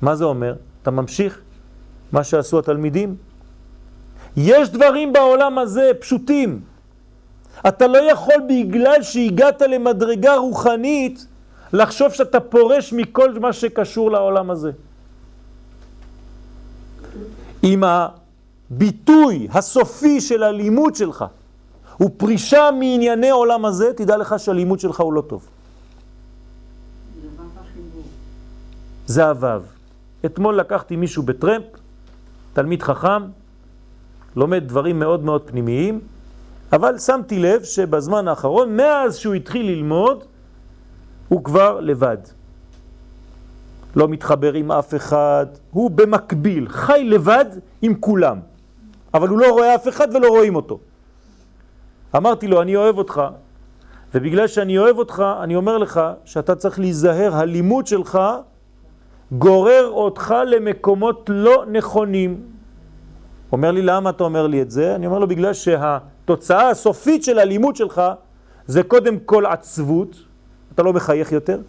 מה 0.01 0.15
זה 0.15 0.25
אומר? 0.25 0.55
אתה 0.81 0.91
ממשיך 0.91 1.41
מה 2.11 2.23
שעשו 2.23 2.59
התלמידים? 2.59 3.15
יש 4.37 4.69
דברים 4.69 5.13
בעולם 5.13 5.57
הזה 5.57 5.91
פשוטים. 5.99 6.61
אתה 7.67 7.87
לא 7.87 7.97
יכול 7.97 8.39
בגלל 8.49 9.03
שהגעת 9.03 9.61
למדרגה 9.61 10.35
רוחנית 10.35 11.27
לחשוב 11.73 12.13
שאתה 12.13 12.39
פורש 12.39 12.93
מכל 12.93 13.39
מה 13.39 13.53
שקשור 13.53 14.11
לעולם 14.11 14.49
הזה. 14.51 14.71
אם 17.63 17.83
הביטוי 17.83 19.47
הסופי 19.51 20.21
של 20.21 20.43
הלימוד 20.43 20.95
שלך 20.95 21.25
הוא 22.01 22.09
פרישה 22.17 22.69
מענייני 22.79 23.29
עולם 23.29 23.65
הזה, 23.65 23.93
תדע 23.93 24.17
לך 24.17 24.35
שהלימוד 24.37 24.79
שלך 24.79 24.99
הוא 24.99 25.13
לא 25.13 25.21
טוב. 25.21 25.47
זה 29.05 29.27
הוו. 29.27 29.61
אתמול 30.25 30.55
לקחתי 30.55 30.95
מישהו 30.95 31.23
בטרמפ, 31.23 31.63
תלמיד 32.53 32.83
חכם, 32.83 33.23
לומד 34.35 34.63
דברים 34.67 34.99
מאוד 34.99 35.23
מאוד 35.23 35.41
פנימיים, 35.45 35.99
אבל 36.73 36.97
שמתי 36.97 37.39
לב 37.39 37.63
שבזמן 37.63 38.27
האחרון, 38.27 38.77
מאז 38.77 39.17
שהוא 39.17 39.33
התחיל 39.33 39.65
ללמוד, 39.65 40.23
הוא 41.29 41.43
כבר 41.43 41.79
לבד. 41.79 42.17
לא 43.95 44.07
מתחבר 44.07 44.53
עם 44.53 44.71
אף 44.71 44.95
אחד, 44.95 45.45
הוא 45.71 45.91
במקביל, 45.91 46.69
חי 46.69 47.03
לבד 47.03 47.45
עם 47.81 47.95
כולם, 47.99 48.39
אבל 49.13 49.27
הוא 49.27 49.39
לא 49.39 49.49
רואה 49.51 49.75
אף 49.75 49.87
אחד 49.87 50.15
ולא 50.15 50.27
רואים 50.27 50.55
אותו. 50.55 50.79
אמרתי 52.15 52.47
לו, 52.47 52.61
אני 52.61 52.75
אוהב 52.75 52.97
אותך, 52.97 53.21
ובגלל 54.13 54.47
שאני 54.47 54.77
אוהב 54.77 54.97
אותך, 54.97 55.23
אני 55.43 55.55
אומר 55.55 55.77
לך 55.77 56.01
שאתה 56.25 56.55
צריך 56.55 56.79
להיזהר, 56.79 57.35
הלימוד 57.35 57.87
שלך 57.87 58.19
גורר 59.31 59.87
אותך 59.87 60.35
למקומות 60.47 61.29
לא 61.33 61.65
נכונים. 61.71 62.41
אומר 63.51 63.71
לי, 63.71 63.81
למה 63.81 64.09
אתה 64.09 64.23
אומר 64.23 64.47
לי 64.47 64.61
את 64.61 64.71
זה? 64.71 64.95
אני 64.95 65.05
אומר 65.05 65.19
לו, 65.19 65.27
בגלל 65.27 65.53
שהתוצאה 65.53 66.69
הסופית 66.69 67.23
של 67.23 67.39
הלימוד 67.39 67.75
שלך 67.75 68.01
זה 68.67 68.83
קודם 68.83 69.19
כל 69.19 69.45
עצבות, 69.45 70.15
אתה 70.75 70.83
לא 70.83 70.93
מחייך 70.93 71.31
יותר. 71.31 71.59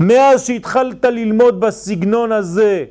מאז 0.00 0.46
שהתחלת 0.46 1.04
ללמוד 1.04 1.60
בסגנון 1.60 2.32
הזה, 2.32 2.84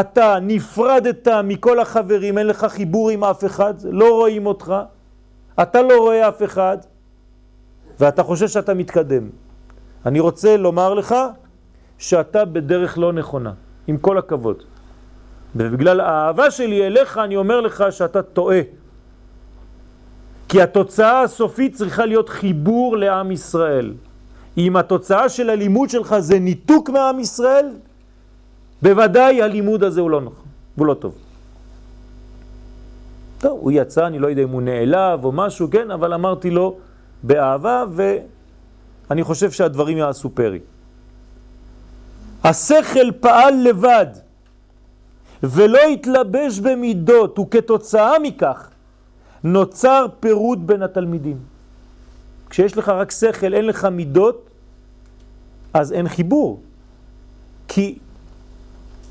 אתה 0.00 0.38
נפרדת 0.42 1.28
מכל 1.44 1.80
החברים, 1.80 2.38
אין 2.38 2.46
לך 2.46 2.64
חיבור 2.64 3.10
עם 3.10 3.24
אף 3.24 3.44
אחד, 3.44 3.74
לא 3.84 4.10
רואים 4.14 4.46
אותך, 4.46 4.74
אתה 5.62 5.82
לא 5.82 5.98
רואה 5.98 6.28
אף 6.28 6.42
אחד, 6.42 6.78
ואתה 8.00 8.22
חושב 8.22 8.48
שאתה 8.48 8.74
מתקדם. 8.74 9.28
אני 10.06 10.20
רוצה 10.20 10.56
לומר 10.56 10.94
לך 10.94 11.14
שאתה 11.98 12.44
בדרך 12.44 12.98
לא 12.98 13.12
נכונה, 13.12 13.52
עם 13.86 13.96
כל 13.96 14.18
הכבוד. 14.18 14.62
ובגלל 15.56 16.00
האהבה 16.00 16.50
שלי 16.50 16.86
אליך 16.86 17.18
אני 17.18 17.36
אומר 17.36 17.60
לך 17.60 17.84
שאתה 17.90 18.22
טועה. 18.22 18.60
כי 20.48 20.62
התוצאה 20.62 21.22
הסופית 21.22 21.74
צריכה 21.74 22.06
להיות 22.06 22.28
חיבור 22.28 22.96
לעם 22.96 23.30
ישראל. 23.30 23.94
אם 24.58 24.76
התוצאה 24.76 25.28
של 25.28 25.50
הלימוד 25.50 25.90
שלך 25.90 26.18
זה 26.18 26.38
ניתוק 26.38 26.90
מעם 26.90 27.20
ישראל, 27.20 27.68
בוודאי 28.82 29.42
הלימוד 29.42 29.84
הזה 29.84 30.00
הוא 30.00 30.10
לא 30.10 30.20
נכון, 30.20 30.46
הוא 30.76 30.86
לא 30.86 30.94
טוב. 30.94 31.14
טוב, 33.38 33.58
הוא 33.60 33.72
יצא, 33.74 34.06
אני 34.06 34.18
לא 34.18 34.26
יודע 34.26 34.42
אם 34.42 34.48
הוא 34.48 34.62
נעלב 34.62 35.24
או 35.24 35.32
משהו, 35.32 35.70
כן, 35.70 35.90
אבל 35.90 36.14
אמרתי 36.14 36.50
לו 36.50 36.76
באהבה, 37.22 37.84
ואני 39.08 39.22
חושב 39.22 39.50
שהדברים 39.50 39.98
יעשו 39.98 40.30
פרי. 40.30 40.58
השכל 42.44 43.12
פעל 43.20 43.54
לבד, 43.54 44.06
ולא 45.42 45.78
התלבש 45.78 46.58
במידות, 46.58 47.38
וכתוצאה 47.38 48.18
מכך 48.18 48.68
נוצר 49.44 50.06
פירוד 50.20 50.66
בין 50.66 50.82
התלמידים. 50.82 51.38
כשיש 52.50 52.76
לך 52.76 52.88
רק 52.88 53.10
שכל, 53.10 53.54
אין 53.54 53.66
לך 53.66 53.84
מידות, 53.84 54.50
אז 55.74 55.92
אין 55.92 56.08
חיבור. 56.08 56.60
כי 57.68 57.98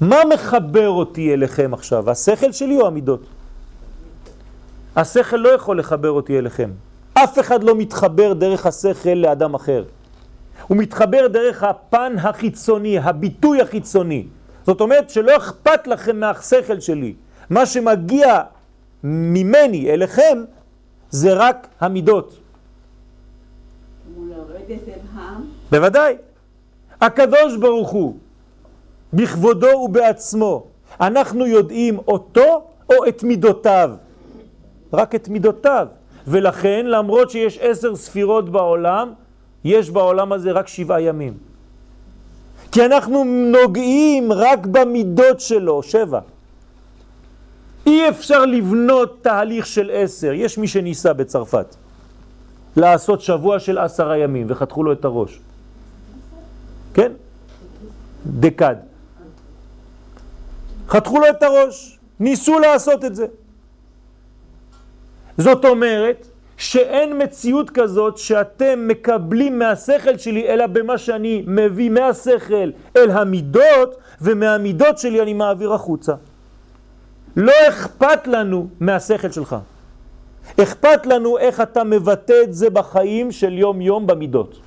מה 0.01 0.17
מחבר 0.34 0.89
אותי 0.89 1.34
אליכם 1.34 1.74
עכשיו? 1.74 2.10
השכל 2.10 2.51
שלי 2.51 2.77
או 2.77 2.88
המידות? 2.88 3.22
השכל 4.96 5.36
לא 5.36 5.50
יכול 5.50 5.79
לחבר 5.79 6.12
אותי 6.12 6.39
אליכם. 6.39 6.72
אף 7.13 7.39
אחד 7.39 7.63
לא 7.63 7.75
מתחבר 7.75 8.34
דרך 8.34 8.65
השכל 8.65 9.10
לאדם 9.10 9.53
אחר. 9.53 9.84
הוא 10.67 10.77
מתחבר 10.77 11.27
דרך 11.27 11.63
הפן 11.63 12.13
החיצוני, 12.17 13.00
הביטוי 13.00 13.62
החיצוני. 13.62 14.27
זאת 14.65 14.81
אומרת 14.81 15.10
שלא 15.10 15.38
אכפת 15.38 15.88
לכם 15.88 16.20
מהשכל 16.20 16.79
שלי. 16.79 17.13
מה 17.50 17.65
שמגיע 17.65 18.41
ממני 19.03 19.89
אליכם 19.89 20.43
זה 21.10 21.34
רק 21.34 21.67
המידות. 21.79 22.38
בוודאי. 25.72 26.15
הקדוש 27.01 27.58
ברוך 27.60 27.89
הוא, 27.89 28.17
בכבודו 29.13 29.68
ובעצמו, 29.68 30.63
אנחנו 31.01 31.48
יודעים 31.48 31.98
אותו 32.08 32.63
או 32.89 33.08
את 33.08 33.24
מידותיו? 33.24 33.91
רק 34.94 35.15
את 35.15 35.30
מידותיו. 35.30 35.88
ולכן, 36.27 36.86
למרות 36.86 37.32
שיש 37.32 37.58
עשר 37.62 37.95
ספירות 37.95 38.50
בעולם, 38.50 39.13
יש 39.63 39.89
בעולם 39.89 40.32
הזה 40.32 40.52
רק 40.52 40.67
שבעה 40.67 41.02
ימים. 41.02 41.34
כי 42.71 42.86
אנחנו 42.86 43.24
נוגעים 43.24 44.32
רק 44.32 44.65
במידות 44.65 45.39
שלו, 45.39 45.84
שבע. 45.84 46.19
אי 47.86 48.10
אפשר 48.10 48.45
לבנות 48.45 49.17
תהליך 49.21 49.65
של 49.65 49.91
עשר. 49.93 50.34
יש 50.34 50.58
מי 50.58 50.67
שניסה 50.67 51.13
בצרפת 51.13 51.76
לעשות 52.76 53.21
שבוע 53.21 53.60
של 53.60 53.78
עשרה 53.78 54.17
ימים 54.17 54.47
וחתכו 54.50 54.84
לו 54.84 54.91
את 54.91 55.06
הראש. 55.06 55.39
כן? 56.93 57.12
דקד. 58.26 58.76
חתכו 60.91 61.19
לו 61.19 61.30
את 61.30 61.43
הראש, 61.43 61.99
ניסו 62.19 62.60
לעשות 62.60 63.06
את 63.06 63.15
זה. 63.15 63.25
זאת 65.38 65.65
אומרת 65.65 66.27
שאין 66.58 67.23
מציאות 67.23 67.69
כזאת 67.69 68.17
שאתם 68.17 68.88
מקבלים 68.88 69.60
מהשכל 69.60 70.17
שלי, 70.17 70.47
אלא 70.47 70.67
במה 70.67 70.97
שאני 70.97 71.43
מביא 71.47 71.89
מהשכל 71.89 72.69
אל 72.97 73.12
המידות, 73.12 73.97
ומהמידות 74.21 74.97
שלי 74.97 75.21
אני 75.21 75.34
מעביר 75.34 75.73
החוצה. 75.73 76.13
לא 77.36 77.51
אכפת 77.69 78.27
לנו 78.27 78.67
מהשכל 78.80 79.32
שלך. 79.32 79.56
אכפת 80.62 81.06
לנו 81.06 81.38
איך 81.38 81.62
אתה 81.62 81.84
מבטא 81.84 82.36
את 82.43 82.54
זה 82.54 82.69
בחיים 82.69 83.32
של 83.32 83.58
יום 83.58 83.82
יום 83.82 84.08
במידות. 84.08 84.60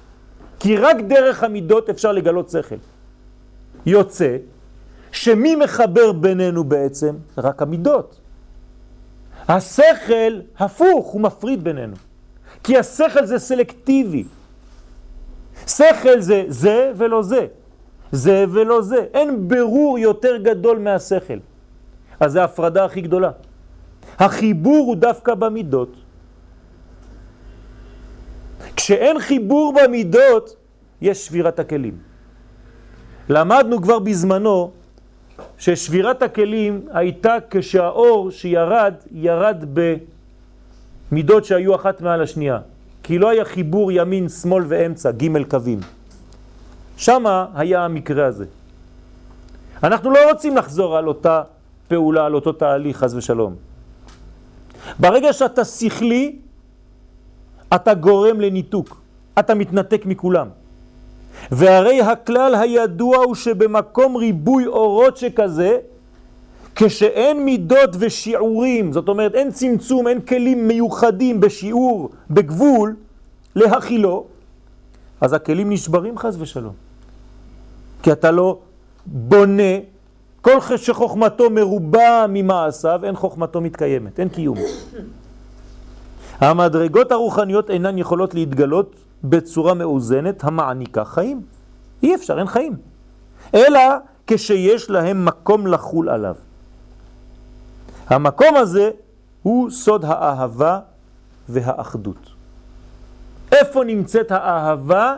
כי 0.60 0.76
רק 0.76 0.96
דרך 0.96 1.42
המידות 1.42 1.90
אפשר 1.90 2.12
לגלות 2.12 2.50
שכל. 2.50 2.76
יוצא 3.86 4.36
שמי 5.14 5.56
מחבר 5.56 6.12
בינינו 6.12 6.64
בעצם? 6.64 7.14
רק 7.38 7.62
המידות. 7.62 8.20
השכל 9.48 10.40
הפוך, 10.58 11.06
הוא 11.06 11.20
מפריד 11.20 11.64
בינינו. 11.64 11.96
כי 12.62 12.78
השכל 12.78 13.26
זה 13.26 13.38
סלקטיבי. 13.38 14.24
שכל 15.66 16.20
זה 16.20 16.44
זה 16.48 16.92
ולא 16.96 17.22
זה. 17.22 17.46
זה 18.12 18.44
ולא 18.50 18.82
זה. 18.82 19.06
אין 19.14 19.48
ברור 19.48 19.98
יותר 19.98 20.36
גדול 20.36 20.78
מהשכל. 20.78 21.38
אז 22.20 22.32
זה 22.32 22.40
ההפרדה 22.40 22.84
הכי 22.84 23.00
גדולה. 23.00 23.30
החיבור 24.18 24.86
הוא 24.86 24.96
דווקא 24.96 25.34
במידות. 25.34 25.96
כשאין 28.76 29.20
חיבור 29.20 29.74
במידות, 29.78 30.56
יש 31.00 31.26
שבירת 31.26 31.58
הכלים. 31.58 31.98
למדנו 33.28 33.82
כבר 33.82 33.98
בזמנו 33.98 34.83
ששבירת 35.58 36.22
הכלים 36.22 36.86
הייתה 36.92 37.36
כשהאור 37.50 38.30
שירד, 38.30 38.94
ירד 39.12 39.64
במידות 41.10 41.44
שהיו 41.44 41.74
אחת 41.74 42.00
מעל 42.00 42.22
השנייה. 42.22 42.58
כי 43.02 43.18
לא 43.18 43.28
היה 43.28 43.44
חיבור 43.44 43.92
ימין, 43.92 44.28
שמאל 44.28 44.64
ואמצע, 44.68 45.10
ג' 45.10 45.42
קווים. 45.48 45.80
שמה 46.96 47.46
היה 47.54 47.84
המקרה 47.84 48.26
הזה. 48.26 48.44
אנחנו 49.82 50.10
לא 50.10 50.18
רוצים 50.30 50.56
לחזור 50.56 50.96
על 50.96 51.08
אותה 51.08 51.42
פעולה, 51.88 52.26
על 52.26 52.34
אותו 52.34 52.52
תהליך, 52.52 52.96
חס 52.96 53.14
ושלום. 53.14 53.54
ברגע 54.98 55.32
שאתה 55.32 55.64
שכלי, 55.64 56.38
אתה 57.74 57.94
גורם 57.94 58.40
לניתוק, 58.40 59.00
אתה 59.38 59.54
מתנתק 59.54 60.06
מכולם. 60.06 60.48
והרי 61.50 62.00
הכלל 62.00 62.54
הידוע 62.54 63.16
הוא 63.16 63.34
שבמקום 63.34 64.16
ריבוי 64.16 64.66
אורות 64.66 65.16
שכזה, 65.16 65.78
כשאין 66.76 67.44
מידות 67.44 67.90
ושיעורים, 67.98 68.92
זאת 68.92 69.08
אומרת 69.08 69.34
אין 69.34 69.50
צמצום, 69.50 70.08
אין 70.08 70.20
כלים 70.20 70.68
מיוחדים 70.68 71.40
בשיעור, 71.40 72.10
בגבול, 72.30 72.96
להכילו, 73.56 74.26
אז 75.20 75.32
הכלים 75.32 75.70
נשברים 75.70 76.18
חז 76.18 76.40
ושלום. 76.40 76.72
כי 78.02 78.12
אתה 78.12 78.30
לא 78.30 78.58
בונה, 79.06 79.72
כל 80.40 80.58
שחוכמתו 80.76 81.50
מרובה 81.50 82.26
ממעשיו, 82.28 83.00
אין 83.04 83.16
חוכמתו 83.16 83.60
מתקיימת, 83.60 84.20
אין 84.20 84.28
קיום. 84.28 84.58
המדרגות 86.40 87.12
הרוחניות 87.12 87.70
אינן 87.70 87.98
יכולות 87.98 88.34
להתגלות 88.34 89.03
בצורה 89.24 89.74
מאוזנת 89.74 90.44
המעניקה 90.44 91.04
חיים. 91.04 91.42
אי 92.02 92.14
אפשר, 92.14 92.38
אין 92.38 92.46
חיים. 92.46 92.76
אלא 93.54 93.80
כשיש 94.26 94.90
להם 94.90 95.24
מקום 95.24 95.66
לחול 95.66 96.08
עליו. 96.08 96.34
המקום 98.06 98.56
הזה 98.56 98.90
הוא 99.42 99.70
סוד 99.70 100.04
האהבה 100.04 100.80
והאחדות. 101.48 102.30
איפה 103.52 103.84
נמצאת 103.84 104.30
האהבה? 104.30 105.16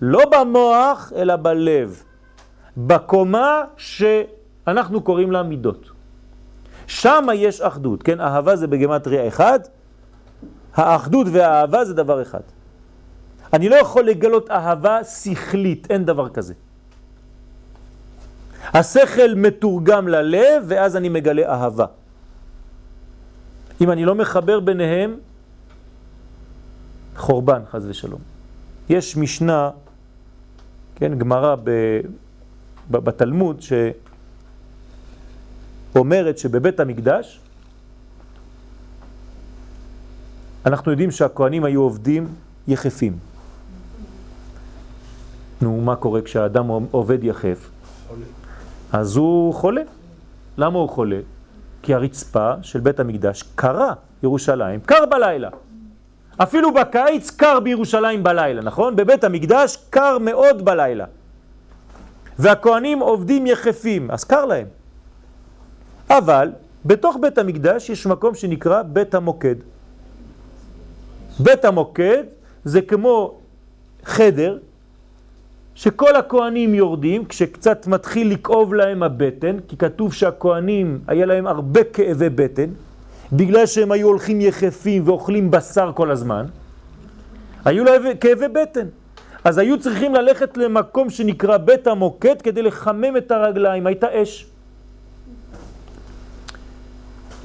לא 0.00 0.20
במוח, 0.30 1.12
אלא 1.16 1.36
בלב. 1.36 2.02
בקומה 2.76 3.62
שאנחנו 3.76 5.02
קוראים 5.02 5.30
לה 5.30 5.42
מידות. 5.42 5.90
שם 6.86 7.26
יש 7.34 7.60
אחדות, 7.60 8.02
כן? 8.02 8.20
אהבה 8.20 8.56
זה 8.56 8.66
בגמטריה 8.66 9.28
אחד, 9.28 9.60
האחדות 10.74 11.26
והאהבה 11.32 11.84
זה 11.84 11.94
דבר 11.94 12.22
אחד. 12.22 12.40
אני 13.52 13.68
לא 13.68 13.76
יכול 13.76 14.04
לגלות 14.04 14.50
אהבה 14.50 15.04
שכלית, 15.04 15.90
אין 15.90 16.04
דבר 16.04 16.28
כזה. 16.28 16.54
השכל 18.74 19.34
מתורגם 19.36 20.08
ללב 20.08 20.64
ואז 20.68 20.96
אני 20.96 21.08
מגלה 21.08 21.52
אהבה. 21.52 21.86
אם 23.80 23.90
אני 23.90 24.04
לא 24.04 24.14
מחבר 24.14 24.60
ביניהם, 24.60 25.16
חורבן, 27.16 27.62
חז 27.70 27.86
ושלום. 27.86 28.20
יש 28.88 29.16
משנה, 29.16 29.70
כן, 30.96 31.18
גמרא 31.18 31.56
בתלמוד, 32.90 33.62
שאומרת 35.92 36.38
שבבית 36.38 36.80
המקדש, 36.80 37.40
אנחנו 40.66 40.90
יודעים 40.90 41.10
שהכהנים 41.10 41.64
היו 41.64 41.82
עובדים 41.82 42.28
יחפים. 42.68 43.33
נו, 45.62 45.80
מה 45.80 45.96
קורה 45.96 46.22
כשהאדם 46.22 46.68
עובד 46.90 47.24
יחף? 47.24 47.70
חולה. 48.08 48.24
אז 48.92 49.16
הוא 49.16 49.54
חולה. 49.54 49.82
למה 50.58 50.78
הוא 50.78 50.88
חולה? 50.88 51.20
כי 51.82 51.94
הרצפה 51.94 52.52
של 52.62 52.80
בית 52.80 53.00
המקדש 53.00 53.42
קרה 53.54 53.92
ירושלים, 54.22 54.80
קר 54.80 55.06
בלילה. 55.10 55.48
אפילו 56.36 56.74
בקיץ 56.74 57.30
קר 57.30 57.60
בירושלים 57.60 58.22
בלילה, 58.22 58.62
נכון? 58.62 58.96
בבית 58.96 59.24
המקדש 59.24 59.76
קר 59.90 60.18
מאוד 60.20 60.64
בלילה. 60.64 61.04
והכהנים 62.38 62.98
עובדים 62.98 63.46
יחפים, 63.46 64.10
אז 64.10 64.24
קר 64.24 64.44
להם. 64.44 64.66
אבל 66.10 66.52
בתוך 66.84 67.16
בית 67.20 67.38
המקדש 67.38 67.90
יש 67.90 68.06
מקום 68.06 68.34
שנקרא 68.34 68.82
בית 68.82 69.14
המוקד. 69.14 69.54
בית 71.40 71.64
המוקד 71.64 72.24
זה 72.64 72.82
כמו 72.82 73.38
חדר 74.04 74.58
שכל 75.74 76.16
הכהנים 76.16 76.74
יורדים 76.74 77.24
כשקצת 77.24 77.86
מתחיל 77.86 78.32
לכאוב 78.32 78.74
להם 78.74 79.02
הבטן, 79.02 79.56
כי 79.68 79.76
כתוב 79.76 80.12
שהכהנים 80.12 80.98
היה 81.06 81.26
להם 81.26 81.46
הרבה 81.46 81.84
כאבי 81.84 82.28
בטן, 82.28 82.70
בגלל 83.32 83.66
שהם 83.66 83.92
היו 83.92 84.06
הולכים 84.06 84.40
יחפים 84.40 85.02
ואוכלים 85.08 85.50
בשר 85.50 85.92
כל 85.94 86.10
הזמן, 86.10 86.46
היו 87.64 87.84
להם 87.84 88.02
כאבי 88.20 88.48
בטן. 88.48 88.86
אז 89.44 89.58
היו 89.58 89.80
צריכים 89.80 90.14
ללכת 90.14 90.56
למקום 90.56 91.10
שנקרא 91.10 91.56
בית 91.56 91.86
המוקד 91.86 92.42
כדי 92.42 92.62
לחמם 92.62 93.16
את 93.16 93.30
הרגליים, 93.30 93.86
הייתה 93.86 94.22
אש. 94.22 94.46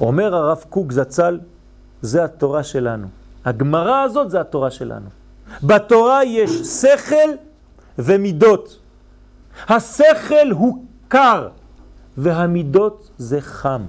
אומר 0.00 0.34
הרב 0.34 0.64
קוק 0.68 0.92
זצ"ל, 0.92 1.38
זה 2.02 2.24
התורה 2.24 2.62
שלנו. 2.62 3.06
הגמרה 3.44 4.02
הזאת 4.02 4.30
זה 4.30 4.40
התורה 4.40 4.70
שלנו. 4.70 5.08
בתורה 5.62 6.24
יש 6.24 6.50
שכל 6.50 7.30
ומידות. 8.04 8.78
השכל 9.68 10.50
הוא 10.50 10.84
קר 11.08 11.48
והמידות 12.16 13.10
זה 13.18 13.40
חם. 13.40 13.82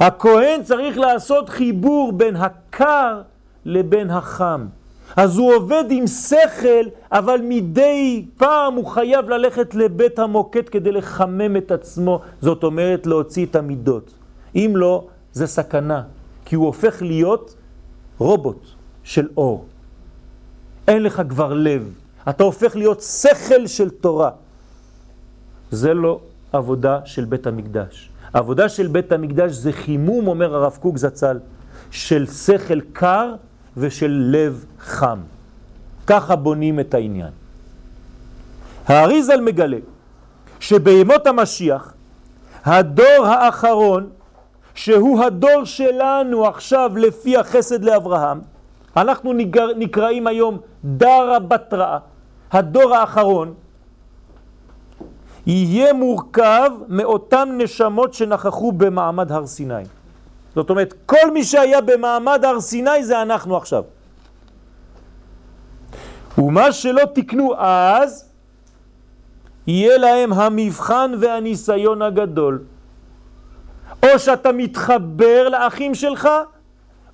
הכהן 0.00 0.62
צריך 0.62 0.98
לעשות 0.98 1.48
חיבור 1.48 2.12
בין 2.12 2.36
הקר 2.36 3.22
לבין 3.64 4.10
החם. 4.10 4.66
אז 5.16 5.38
הוא 5.38 5.54
עובד 5.54 5.84
עם 5.90 6.06
שכל, 6.06 6.84
אבל 7.12 7.40
מדי 7.42 8.26
פעם 8.36 8.74
הוא 8.74 8.86
חייב 8.86 9.28
ללכת 9.28 9.74
לבית 9.74 10.18
המוקד 10.18 10.68
כדי 10.68 10.92
לחמם 10.92 11.56
את 11.56 11.70
עצמו, 11.70 12.20
זאת 12.40 12.64
אומרת 12.64 13.06
להוציא 13.06 13.46
את 13.46 13.56
המידות. 13.56 14.14
אם 14.54 14.72
לא, 14.76 15.06
זה 15.32 15.46
סכנה, 15.46 16.02
כי 16.44 16.56
הוא 16.56 16.66
הופך 16.66 17.02
להיות 17.02 17.54
רובוט 18.18 18.66
של 19.04 19.28
אור. 19.36 19.64
אין 20.88 21.02
לך 21.02 21.22
כבר 21.28 21.52
לב, 21.52 21.92
אתה 22.30 22.44
הופך 22.44 22.76
להיות 22.76 23.00
שכל 23.00 23.66
של 23.66 23.90
תורה. 23.90 24.30
זה 25.70 25.94
לא 25.94 26.20
עבודה 26.52 27.00
של 27.04 27.24
בית 27.24 27.46
המקדש. 27.46 28.10
העבודה 28.34 28.68
של 28.68 28.86
בית 28.86 29.12
המקדש 29.12 29.52
זה 29.52 29.72
חימום, 29.72 30.26
אומר 30.26 30.54
הרב 30.54 30.78
קוק 30.80 30.96
זצ"ל, 30.96 31.38
של 31.90 32.26
שכל 32.26 32.80
קר 32.80 33.34
ושל 33.76 34.30
לב 34.32 34.64
חם. 34.78 35.18
ככה 36.06 36.36
בונים 36.36 36.80
את 36.80 36.94
העניין. 36.94 37.32
האריזל 38.86 39.40
מגלה 39.40 39.78
שבימות 40.60 41.26
המשיח, 41.26 41.94
הדור 42.64 43.26
האחרון, 43.26 44.10
שהוא 44.74 45.24
הדור 45.24 45.64
שלנו 45.64 46.46
עכשיו 46.46 46.92
לפי 46.96 47.36
החסד 47.36 47.84
לאברהם, 47.84 48.40
אנחנו 48.96 49.32
נקראים 49.76 50.26
היום 50.26 50.58
דרה 50.84 51.38
בתראה, 51.38 51.98
הדור 52.52 52.94
האחרון, 52.94 53.54
יהיה 55.46 55.92
מורכב 55.92 56.70
מאותן 56.88 57.48
נשמות 57.58 58.14
שנכחו 58.14 58.72
במעמד 58.72 59.32
הר 59.32 59.46
סיני. 59.46 59.82
זאת 60.54 60.70
אומרת, 60.70 60.94
כל 61.06 61.30
מי 61.32 61.44
שהיה 61.44 61.80
במעמד 61.80 62.44
הר 62.44 62.60
סיני 62.60 63.04
זה 63.04 63.22
אנחנו 63.22 63.56
עכשיו. 63.56 63.82
ומה 66.38 66.72
שלא 66.72 67.02
תקנו 67.14 67.54
אז, 67.58 68.28
יהיה 69.66 69.98
להם 69.98 70.32
המבחן 70.32 71.12
והניסיון 71.20 72.02
הגדול. 72.02 72.62
או 74.02 74.18
שאתה 74.18 74.52
מתחבר 74.52 75.48
לאחים 75.48 75.94
שלך, 75.94 76.28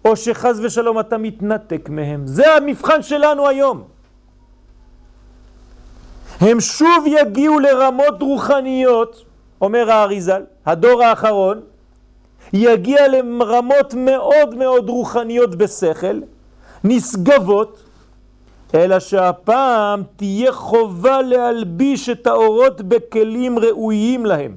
או 0.05 0.17
שחז 0.17 0.61
ושלום 0.65 1.01
אתה 1.01 1.19
מתנתק 1.19 1.89
מהם. 1.89 2.27
זה 2.27 2.57
המבחן 2.57 3.03
שלנו 3.03 3.49
היום. 3.49 3.94
הם 6.45 6.61
שוב 6.61 7.05
יגיעו 7.07 7.59
לרמות 7.59 8.23
רוחניות, 8.23 9.25
אומר 9.61 9.91
האריזל, 9.91 10.43
הדור 10.67 11.03
האחרון, 11.03 11.61
יגיע 12.53 13.09
לרמות 13.09 13.95
מאוד 13.95 14.55
מאוד 14.55 14.89
רוחניות 14.89 15.55
בשכל, 15.55 16.21
נשגבות, 16.85 17.83
אלא 18.75 18.99
שהפעם 18.99 20.03
תהיה 20.17 20.53
חובה 20.53 21.23
להלביש 21.23 22.09
את 22.09 22.27
האורות 22.27 22.83
בכלים 22.83 23.59
ראויים 23.59 24.27
להם, 24.27 24.57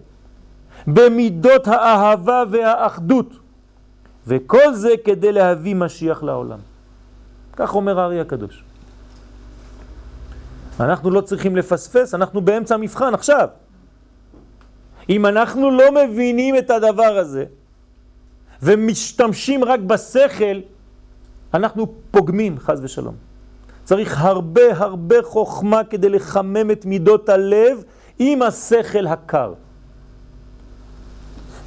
במידות 0.88 1.68
האהבה 1.68 2.44
והאחדות, 2.50 3.34
וכל 4.28 4.74
זה 4.74 4.90
כדי 5.06 5.32
להביא 5.32 5.76
משיח 5.76 6.24
לעולם. 6.24 6.60
כך 7.56 7.76
אומר 7.76 8.00
הארי 8.00 8.20
הקדוש. 8.20 8.64
אנחנו 10.80 11.12
לא 11.12 11.22
צריכים 11.22 11.56
לפספס, 11.56 12.14
אנחנו 12.14 12.42
באמצע 12.42 12.76
המבחן 12.76 13.14
עכשיו. 13.14 13.48
אם 15.10 15.26
אנחנו 15.26 15.72
לא 15.72 15.84
מבינים 15.92 16.58
את 16.58 16.70
הדבר 16.70 17.18
הזה 17.18 17.46
ומשתמשים 18.62 19.64
רק 19.64 19.80
בשכל, 19.80 20.60
אנחנו 21.54 21.94
פוגמים, 22.12 22.60
חז 22.60 22.84
ושלום. 22.84 23.16
צריך 23.84 24.22
הרבה 24.22 24.78
הרבה 24.78 25.16
חוכמה 25.24 25.84
כדי 25.84 26.10
לחמם 26.10 26.72
את 26.72 26.86
מידות 26.86 27.30
הלב 27.30 27.84
עם 28.20 28.42
השכל 28.42 29.08
הקר. 29.08 29.54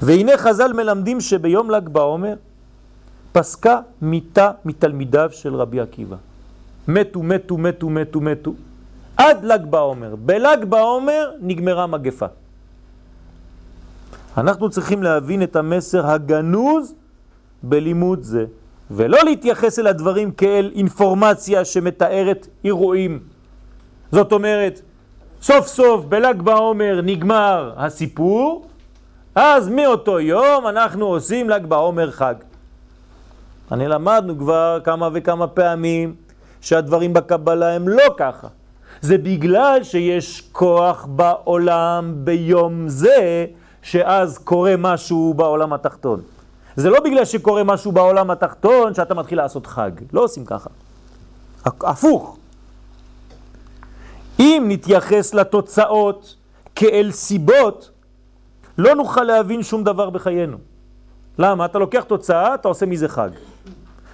והנה 0.02 0.38
חז"ל 0.38 0.72
מלמדים 0.72 1.20
שביום 1.20 1.70
ל"ג 1.70 1.88
בעומר 1.88 2.34
פסקה 3.32 3.80
מיתה 4.02 4.50
מתלמידיו 4.64 5.30
של 5.32 5.54
רבי 5.54 5.80
עקיבא. 5.80 6.16
מתו, 6.88 7.22
מתו, 7.22 7.58
מתו, 7.58 7.90
מתו, 7.90 8.20
מתו. 8.20 8.54
עד 9.16 9.44
ל"ג 9.44 9.66
בעומר. 9.70 10.14
בל"ג 10.16 10.64
בעומר 10.64 11.30
נגמרה 11.40 11.86
מגפה. 11.86 12.26
אנחנו 14.36 14.70
צריכים 14.70 15.02
להבין 15.02 15.42
את 15.42 15.56
המסר 15.56 16.06
הגנוז 16.06 16.94
בלימוד 17.62 18.22
זה, 18.22 18.44
ולא 18.90 19.18
להתייחס 19.24 19.78
אל 19.78 19.86
הדברים 19.86 20.30
כאל 20.30 20.70
אינפורמציה 20.74 21.64
שמתארת 21.64 22.46
אירועים. 22.64 23.18
זאת 24.12 24.32
אומרת, 24.32 24.80
סוף 25.42 25.66
סוף 25.66 26.04
בל"ג 26.04 26.42
בעומר 26.42 27.00
נגמר 27.04 27.72
הסיפור, 27.76 28.66
אז 29.34 29.68
מאותו 29.68 30.20
יום 30.20 30.66
אנחנו 30.66 31.06
עושים 31.06 31.50
ל"ג 31.50 31.66
בעומר 31.66 32.10
חג. 32.10 32.34
אני 33.72 33.88
למדנו 33.88 34.38
כבר 34.38 34.78
כמה 34.84 35.08
וכמה 35.12 35.46
פעמים 35.46 36.14
שהדברים 36.60 37.12
בקבלה 37.12 37.74
הם 37.74 37.88
לא 37.88 38.04
ככה. 38.16 38.48
זה 39.00 39.18
בגלל 39.18 39.78
שיש 39.82 40.48
כוח 40.52 41.06
בעולם 41.10 42.14
ביום 42.16 42.88
זה, 42.88 43.46
שאז 43.82 44.38
קורה 44.38 44.74
משהו 44.78 45.34
בעולם 45.34 45.72
התחתון. 45.72 46.20
זה 46.76 46.90
לא 46.90 47.00
בגלל 47.00 47.24
שקורה 47.24 47.64
משהו 47.64 47.92
בעולם 47.92 48.30
התחתון 48.30 48.94
שאתה 48.94 49.14
מתחיל 49.14 49.38
לעשות 49.38 49.66
חג. 49.66 49.90
לא 50.12 50.24
עושים 50.24 50.44
ככה. 50.44 50.70
הפוך. 51.64 52.36
אם 54.38 54.64
נתייחס 54.68 55.34
לתוצאות 55.34 56.36
כאל 56.74 57.10
סיבות, 57.12 57.90
לא 58.78 58.94
נוכל 58.94 59.22
להבין 59.22 59.62
שום 59.62 59.84
דבר 59.84 60.10
בחיינו. 60.10 60.56
למה? 61.38 61.64
אתה 61.64 61.78
לוקח 61.78 62.04
תוצאה, 62.04 62.54
אתה 62.54 62.68
עושה 62.68 62.86
מזה 62.86 63.08
חג. 63.08 63.30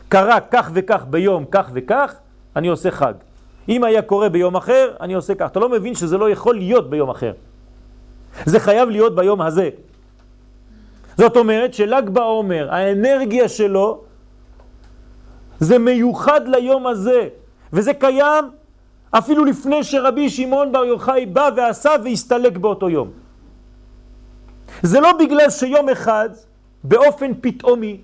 קרה 0.09 0.41
כך 0.51 0.71
וכך 0.75 1.05
ביום 1.11 1.45
כך 1.51 1.71
וכך, 1.73 2.15
אני 2.57 2.69
עושה 2.69 2.91
חג. 2.91 3.15
אם 3.69 3.85
היה 3.85 4.03
קורה 4.03 4.29
ביום 4.29 4.57
אחר, 4.57 4.95
אני 5.01 5.15
עושה 5.15 5.35
כך. 5.35 5.47
אתה 5.47 5.61
לא 5.61 5.69
מבין 5.69 5.95
שזה 5.95 6.19
לא 6.19 6.31
יכול 6.31 6.55
להיות 6.55 6.91
ביום 6.91 7.11
אחר. 7.11 7.33
זה 8.45 8.61
חייב 8.61 8.89
להיות 8.89 9.15
ביום 9.15 9.41
הזה. 9.41 9.71
זאת 11.19 11.37
אומרת 11.37 11.75
של"ג 11.75 12.09
בעומר, 12.09 12.69
האנרגיה 12.71 13.49
שלו, 13.49 14.05
זה 15.61 15.79
מיוחד 15.79 16.41
ליום 16.49 16.87
הזה, 16.87 17.29
וזה 17.73 17.95
קיים 17.95 18.45
אפילו 19.11 19.45
לפני 19.45 19.85
שרבי 19.85 20.31
שמעון 20.31 20.73
בר 20.73 20.85
יוחאי 20.85 21.27
בא 21.27 21.51
ועשה 21.57 21.91
והסתלק 22.05 22.57
באותו 22.57 22.91
יום. 22.91 23.11
זה 24.83 25.01
לא 25.01 25.13
בגלל 25.13 25.51
שיום 25.51 25.89
אחד, 25.89 26.31
באופן 26.85 27.33
פתאומי, 27.41 28.01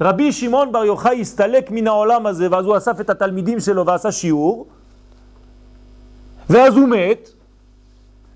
רבי 0.00 0.32
שמעון 0.32 0.72
בר 0.72 0.84
יוחאי 0.84 1.20
הסתלק 1.20 1.70
מן 1.70 1.86
העולם 1.86 2.26
הזה, 2.26 2.48
ואז 2.50 2.66
הוא 2.66 2.76
אסף 2.76 3.00
את 3.00 3.10
התלמידים 3.10 3.60
שלו 3.60 3.86
ועשה 3.86 4.12
שיעור, 4.12 4.66
ואז 6.50 6.76
הוא 6.76 6.88
מת, 6.88 7.28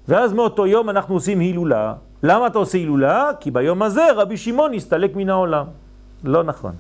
ואז 0.09 0.33
מאותו 0.33 0.67
יום 0.67 0.91
אנחנו 0.91 1.15
עושים 1.15 1.41
הילולה. 1.41 1.95
למה 2.23 2.47
אתה 2.47 2.59
עושה 2.59 2.79
הילולה? 2.79 3.31
כי 3.41 3.51
ביום 3.51 3.83
הזה 3.83 4.13
רבי 4.17 4.37
שמעון 4.37 4.75
הסתלק 4.75 5.17
מן 5.17 5.31
העולם. 5.31 5.67
לא 6.25 6.43
נכון. 6.43 6.73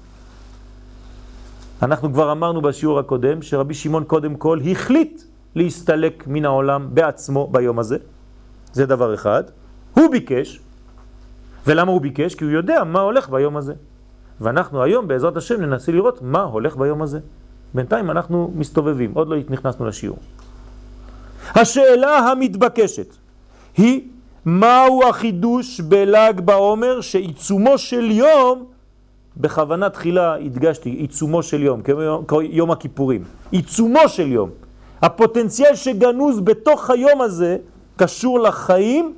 אנחנו 1.82 2.12
כבר 2.12 2.32
אמרנו 2.32 2.60
בשיעור 2.60 2.98
הקודם 2.98 3.42
שרבי 3.42 3.74
שמעון 3.74 4.04
קודם 4.04 4.36
כל 4.36 4.58
החליט 4.70 5.22
להסתלק 5.54 6.24
מן 6.26 6.44
העולם 6.44 6.88
בעצמו 6.94 7.48
ביום 7.52 7.78
הזה. 7.78 7.96
זה 8.72 8.86
דבר 8.86 9.14
אחד. 9.14 9.44
הוא 9.94 10.10
ביקש, 10.10 10.60
ולמה 11.66 11.92
הוא 11.92 12.00
ביקש? 12.00 12.34
כי 12.34 12.44
הוא 12.44 12.52
יודע 12.52 12.84
מה 12.84 13.00
הולך 13.00 13.30
ביום 13.30 13.56
הזה. 13.56 13.74
ואנחנו 14.40 14.82
היום 14.82 15.08
בעזרת 15.08 15.36
השם 15.36 15.60
ננסה 15.60 15.92
לראות 15.92 16.22
מה 16.22 16.42
הולך 16.42 16.76
ביום 16.76 17.02
הזה. 17.02 17.20
בינתיים 17.74 18.10
אנחנו 18.10 18.52
מסתובבים, 18.54 19.10
עוד 19.14 19.28
לא 19.28 19.36
נכנסנו 19.48 19.86
לשיעור. 19.86 20.18
השאלה 21.54 22.18
המתבקשת 22.18 23.16
היא 23.76 24.00
מהו 24.44 25.08
החידוש 25.08 25.80
בל"ג 25.80 26.40
בעומר 26.40 27.00
שעיצומו 27.00 27.78
של 27.78 28.10
יום, 28.10 28.64
בכוונה 29.36 29.90
תחילה 29.90 30.34
הדגשתי, 30.34 30.90
עיצומו 30.90 31.42
של 31.42 31.62
יום, 31.62 31.82
כמו 32.26 32.42
יום 32.42 32.70
הכיפורים, 32.70 33.24
עיצומו 33.50 34.08
של 34.08 34.32
יום. 34.32 34.50
הפוטנציאל 35.02 35.74
שגנוז 35.74 36.40
בתוך 36.40 36.90
היום 36.90 37.20
הזה 37.20 37.56
קשור 37.96 38.40
לחיים 38.40 39.14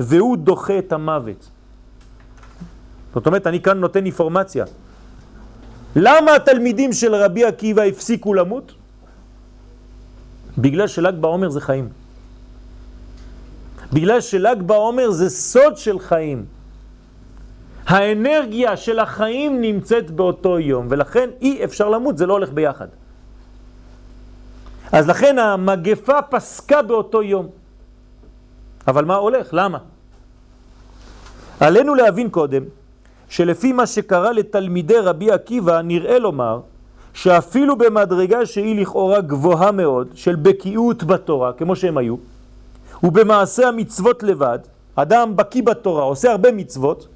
והוא 0.00 0.36
דוחה 0.36 0.78
את 0.78 0.92
המוות. 0.92 1.50
זאת 3.14 3.26
אומרת, 3.26 3.46
אני 3.46 3.60
כאן 3.60 3.78
נותן 3.78 4.04
אינפורמציה. 4.04 4.64
למה 5.96 6.34
התלמידים 6.34 6.92
של 6.92 7.14
רבי 7.14 7.44
עקיבא 7.44 7.82
הפסיקו 7.82 8.34
למות? 8.34 8.72
בגלל 10.58 10.86
של"ג 10.86 11.14
בעומר 11.20 11.48
זה 11.48 11.60
חיים. 11.60 11.88
בגלל 13.92 14.20
של"ג 14.20 14.62
בעומר 14.62 15.10
זה 15.10 15.30
סוד 15.30 15.76
של 15.76 15.98
חיים. 15.98 16.44
האנרגיה 17.86 18.76
של 18.76 18.98
החיים 18.98 19.60
נמצאת 19.60 20.10
באותו 20.10 20.58
יום, 20.58 20.86
ולכן 20.90 21.30
אי 21.40 21.64
אפשר 21.64 21.88
למות, 21.88 22.18
זה 22.18 22.26
לא 22.26 22.32
הולך 22.32 22.52
ביחד. 22.52 22.88
אז 24.92 25.08
לכן 25.08 25.38
המגפה 25.38 26.22
פסקה 26.22 26.82
באותו 26.82 27.22
יום. 27.22 27.48
אבל 28.88 29.04
מה 29.04 29.14
הולך? 29.14 29.48
למה? 29.52 29.78
עלינו 31.60 31.94
להבין 31.94 32.30
קודם 32.30 32.62
שלפי 33.28 33.72
מה 33.72 33.86
שקרה 33.86 34.32
לתלמידי 34.32 34.98
רבי 34.98 35.30
עקיבא 35.30 35.82
נראה 35.82 36.18
לומר 36.18 36.60
שאפילו 37.14 37.76
במדרגה 37.76 38.46
שהיא 38.46 38.80
לכאורה 38.80 39.20
גבוהה 39.20 39.72
מאוד 39.72 40.08
של 40.14 40.36
בקיאות 40.36 41.04
בתורה, 41.04 41.52
כמו 41.52 41.76
שהם 41.76 41.98
היו, 41.98 42.16
ובמעשה 43.02 43.68
המצוות 43.68 44.22
לבד, 44.22 44.58
אדם 44.96 45.36
בקי 45.36 45.62
בתורה, 45.62 46.02
עושה 46.02 46.30
הרבה 46.30 46.52
מצוות, 46.52 47.08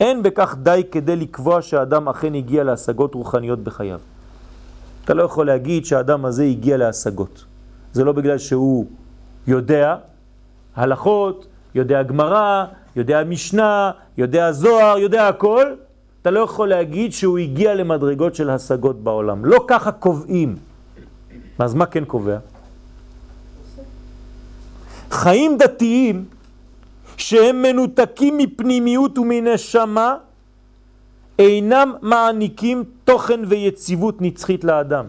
אין 0.00 0.22
בכך 0.22 0.56
די 0.62 0.82
כדי 0.90 1.16
לקבוע 1.16 1.62
שהאדם 1.62 2.08
אכן 2.08 2.34
הגיע 2.34 2.64
להשגות 2.64 3.14
רוחניות 3.14 3.58
בחייו. 3.58 3.98
אתה 5.04 5.14
לא 5.14 5.22
יכול 5.22 5.46
להגיד 5.46 5.86
שהאדם 5.86 6.24
הזה 6.24 6.44
הגיע 6.44 6.76
להשגות. 6.76 7.44
זה 7.92 8.04
לא 8.04 8.12
בגלל 8.12 8.38
שהוא 8.38 8.86
יודע 9.46 9.96
הלכות, 10.76 11.46
יודע 11.74 12.02
גמרא, 12.02 12.64
יודע 12.96 13.24
משנה, 13.24 13.90
יודע 14.18 14.52
זוהר, 14.52 14.98
יודע 14.98 15.28
הכל, 15.28 15.66
אתה 16.28 16.36
לא 16.36 16.40
יכול 16.40 16.68
להגיד 16.68 17.12
שהוא 17.12 17.38
הגיע 17.38 17.74
למדרגות 17.74 18.34
של 18.34 18.50
השגות 18.50 19.00
בעולם. 19.00 19.44
לא 19.44 19.64
ככה 19.68 19.92
קובעים. 19.92 20.56
אז 21.58 21.74
מה 21.74 21.86
כן 21.86 22.04
קובע? 22.04 22.38
חיים 25.10 25.58
דתיים 25.58 26.24
שהם 27.16 27.62
מנותקים 27.62 28.38
מפנימיות 28.38 29.18
ומנשמה 29.18 30.16
אינם 31.38 31.92
מעניקים 32.02 32.84
תוכן 33.04 33.40
ויציבות 33.48 34.20
נצחית 34.20 34.64
לאדם. 34.64 35.06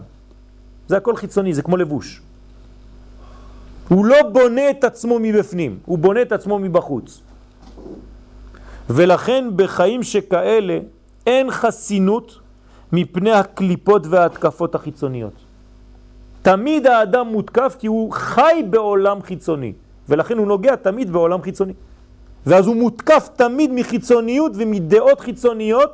זה 0.88 0.96
הכל 0.96 1.16
חיצוני, 1.16 1.52
זה 1.54 1.62
כמו 1.62 1.76
לבוש. 1.76 2.20
הוא 3.88 4.04
לא 4.04 4.22
בונה 4.32 4.70
את 4.70 4.84
עצמו 4.84 5.18
מבפנים, 5.20 5.78
הוא 5.84 5.98
בונה 5.98 6.22
את 6.22 6.32
עצמו 6.32 6.58
מבחוץ. 6.58 7.20
ולכן 8.90 9.44
בחיים 9.56 10.02
שכאלה 10.02 10.78
אין 11.26 11.50
חסינות 11.50 12.38
מפני 12.92 13.30
הקליפות 13.30 14.06
וההתקפות 14.06 14.74
החיצוניות. 14.74 15.32
תמיד 16.42 16.86
האדם 16.86 17.26
מותקף 17.26 17.76
כי 17.78 17.86
הוא 17.86 18.12
חי 18.12 18.62
בעולם 18.70 19.22
חיצוני, 19.22 19.72
ולכן 20.08 20.38
הוא 20.38 20.46
נוגע 20.46 20.76
תמיד 20.76 21.12
בעולם 21.12 21.42
חיצוני. 21.42 21.72
ואז 22.46 22.66
הוא 22.66 22.76
מותקף 22.76 23.28
תמיד 23.36 23.70
מחיצוניות 23.74 24.52
ומדעות 24.54 25.20
חיצוניות 25.20 25.90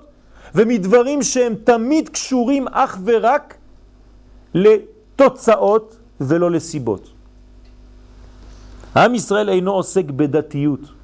ומדברים 0.54 1.22
שהם 1.22 1.54
תמיד 1.64 2.08
קשורים 2.08 2.68
אך 2.68 2.98
ורק 3.04 3.54
לתוצאות 4.54 5.96
ולא 6.20 6.50
לסיבות. 6.50 7.12
עם 8.96 9.14
ישראל 9.14 9.48
אינו 9.48 9.72
עוסק 9.72 10.04
בדתיות. 10.04 10.95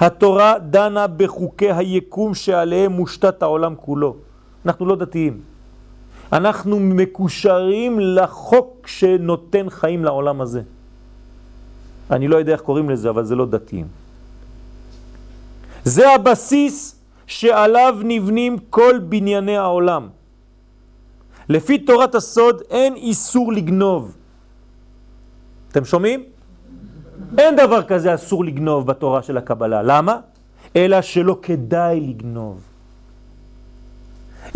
התורה 0.00 0.58
דנה 0.58 1.06
בחוקי 1.06 1.72
היקום 1.72 2.34
שעליהם 2.34 2.92
מושתת 2.92 3.42
העולם 3.42 3.74
כולו. 3.76 4.16
אנחנו 4.66 4.86
לא 4.86 4.96
דתיים. 4.96 5.40
אנחנו 6.32 6.80
מקושרים 6.80 8.00
לחוק 8.00 8.86
שנותן 8.86 9.70
חיים 9.70 10.04
לעולם 10.04 10.40
הזה. 10.40 10.62
אני 12.10 12.28
לא 12.28 12.36
יודע 12.36 12.52
איך 12.52 12.60
קוראים 12.60 12.90
לזה, 12.90 13.10
אבל 13.10 13.24
זה 13.24 13.34
לא 13.36 13.46
דתיים. 13.46 13.86
זה 15.84 16.14
הבסיס 16.14 16.96
שעליו 17.26 17.96
נבנים 18.04 18.58
כל 18.70 18.98
בנייני 18.98 19.56
העולם. 19.56 20.08
לפי 21.48 21.78
תורת 21.78 22.14
הסוד 22.14 22.62
אין 22.70 22.94
איסור 22.94 23.52
לגנוב. 23.52 24.16
אתם 25.72 25.84
שומעים? 25.84 26.24
אין 27.38 27.56
דבר 27.56 27.82
כזה 27.82 28.14
אסור 28.14 28.44
לגנוב 28.44 28.86
בתורה 28.86 29.22
של 29.22 29.36
הקבלה. 29.36 29.82
למה? 29.82 30.16
אלא 30.76 31.02
שלא 31.02 31.38
כדאי 31.42 32.00
לגנוב. 32.00 32.60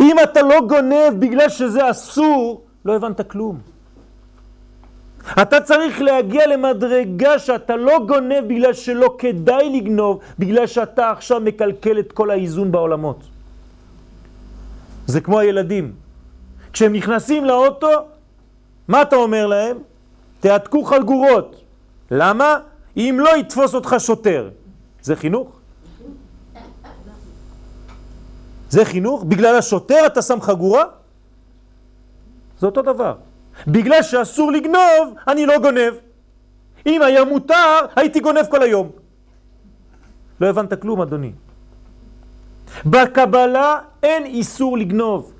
אם 0.01 0.15
אתה 0.23 0.41
לא 0.41 0.61
גונב 0.67 1.13
בגלל 1.19 1.49
שזה 1.49 1.91
אסור, 1.91 2.61
לא 2.85 2.95
הבנת 2.95 3.31
כלום. 3.31 3.57
אתה 5.41 5.61
צריך 5.61 6.01
להגיע 6.01 6.47
למדרגה 6.47 7.39
שאתה 7.39 7.75
לא 7.75 7.99
גונב 8.07 8.43
בגלל 8.47 8.73
שלא 8.73 9.15
כדאי 9.17 9.77
לגנוב, 9.77 10.19
בגלל 10.39 10.67
שאתה 10.67 11.11
עכשיו 11.11 11.39
מקלקל 11.39 11.99
את 11.99 12.11
כל 12.11 12.31
האיזון 12.31 12.71
בעולמות. 12.71 13.19
זה 15.07 15.21
כמו 15.21 15.39
הילדים. 15.39 15.91
כשהם 16.73 16.93
נכנסים 16.93 17.45
לאוטו, 17.45 17.87
מה 18.87 19.01
אתה 19.01 19.15
אומר 19.15 19.47
להם? 19.47 19.77
תעתקו 20.39 20.83
חלגורות. 20.83 21.64
למה? 22.11 22.57
אם 22.97 23.17
לא 23.19 23.37
יתפוס 23.37 23.73
אותך 23.73 23.95
שוטר. 23.99 24.49
זה 25.01 25.15
חינוך? 25.15 25.59
זה 28.69 28.85
חינוך? 28.85 29.23
בגלל 29.23 29.55
השוטר 29.55 30.05
אתה 30.05 30.21
שם 30.21 30.41
חגורה? 30.41 30.83
זה 32.59 32.65
אותו 32.65 32.81
דבר. 32.81 33.15
בגלל 33.67 34.03
שאסור 34.03 34.51
לגנוב, 34.51 35.15
אני 35.27 35.45
לא 35.45 35.59
גונב. 35.59 35.93
אם 36.85 37.01
היה 37.01 37.23
מותר, 37.23 37.79
הייתי 37.95 38.19
גונב 38.19 38.45
כל 38.49 38.61
היום. 38.61 38.91
לא 40.41 40.47
הבנת 40.47 40.81
כלום, 40.81 41.01
אדוני. 41.01 41.31
בקבלה 42.85 43.79
אין 44.03 44.25
איסור 44.25 44.77
לגנוב, 44.77 45.33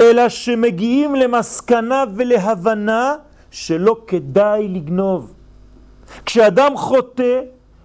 אלא 0.00 0.28
שמגיעים 0.28 1.14
למסקנה 1.14 2.04
ולהבנה 2.14 3.14
שלא 3.50 3.96
כדאי 4.06 4.68
לגנוב. 4.68 5.32
כשאדם 6.26 6.76
חוטא, 6.76 7.40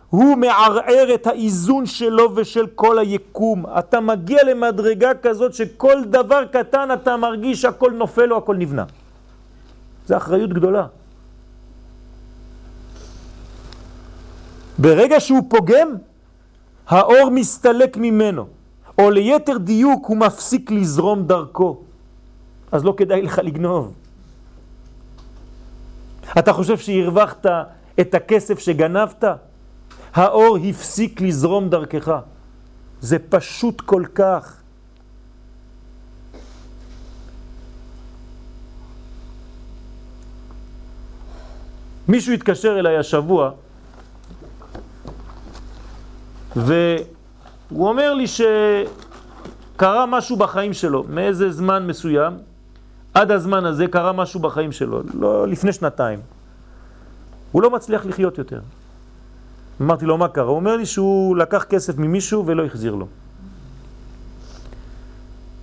הוא 0.09 0.37
מערער 0.37 1.13
את 1.13 1.27
האיזון 1.27 1.85
שלו 1.85 2.35
ושל 2.35 2.67
כל 2.75 2.99
היקום. 2.99 3.65
אתה 3.79 3.99
מגיע 3.99 4.43
למדרגה 4.43 5.11
כזאת 5.21 5.53
שכל 5.53 6.03
דבר 6.03 6.45
קטן 6.45 6.89
אתה 6.93 7.17
מרגיש 7.17 7.61
שהכל 7.61 7.91
נופל 7.91 8.33
או 8.33 8.37
הכל 8.37 8.55
נבנה. 8.55 8.85
זה 10.05 10.17
אחריות 10.17 10.53
גדולה. 10.53 10.85
ברגע 14.77 15.19
שהוא 15.19 15.41
פוגם, 15.49 15.95
האור 16.87 17.29
מסתלק 17.29 17.97
ממנו, 17.97 18.47
או 18.97 19.11
ליתר 19.11 19.57
דיוק 19.57 20.05
הוא 20.05 20.17
מפסיק 20.17 20.71
לזרום 20.71 21.23
דרכו. 21.23 21.77
אז 22.71 22.85
לא 22.85 22.93
כדאי 22.97 23.21
לך 23.21 23.39
לגנוב. 23.43 23.93
אתה 26.39 26.53
חושב 26.53 26.77
שהרווחת 26.77 27.45
את 28.01 28.13
הכסף 28.13 28.59
שגנבת? 28.59 29.23
האור 30.13 30.57
הפסיק 30.69 31.21
לזרום 31.21 31.69
דרכך. 31.69 32.11
זה 33.01 33.17
פשוט 33.29 33.81
כל 33.81 34.03
כך. 34.15 34.55
מישהו 42.07 42.33
התקשר 42.33 42.79
אליי 42.79 42.97
השבוע 42.97 43.51
והוא 46.55 47.89
אומר 47.89 48.13
לי 48.13 48.25
שקרה 48.27 50.05
משהו 50.05 50.37
בחיים 50.37 50.73
שלו, 50.73 51.03
מאיזה 51.09 51.51
זמן 51.51 51.87
מסוים, 51.87 52.33
עד 53.13 53.31
הזמן 53.31 53.65
הזה 53.65 53.87
קרה 53.87 54.13
משהו 54.13 54.39
בחיים 54.39 54.71
שלו, 54.71 55.01
לא 55.13 55.47
לפני 55.47 55.73
שנתיים. 55.73 56.38
הוא 57.51 57.61
לא 57.61 57.69
מצליח 57.69 58.05
לחיות 58.05 58.37
יותר. 58.37 58.61
אמרתי 59.81 60.05
לו, 60.05 60.17
מה 60.17 60.27
קרה? 60.27 60.45
הוא 60.45 60.55
אומר 60.55 60.75
לי 60.75 60.85
שהוא 60.85 61.37
לקח 61.37 61.63
כסף 61.63 61.97
ממישהו 61.97 62.45
ולא 62.45 62.65
החזיר 62.65 62.95
לו. 62.95 63.07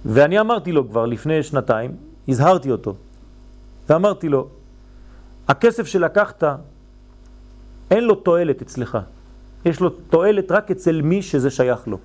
ואני 0.04 0.40
אמרתי 0.40 0.72
לו 0.72 0.88
כבר 0.88 1.06
לפני 1.06 1.42
שנתיים, 1.42 1.96
הזהרתי 2.28 2.70
אותו, 2.70 2.94
ואמרתי 3.88 4.28
לו, 4.28 4.48
הכסף 5.48 5.86
שלקחת, 5.86 6.44
אין 7.90 8.04
לו 8.04 8.14
תועלת 8.14 8.62
אצלך. 8.62 8.98
יש 9.64 9.80
לו 9.80 9.90
תועלת 9.90 10.52
רק 10.52 10.70
אצל 10.70 11.02
מי 11.02 11.22
שזה 11.22 11.50
שייך 11.50 11.88
לו. 11.88 11.98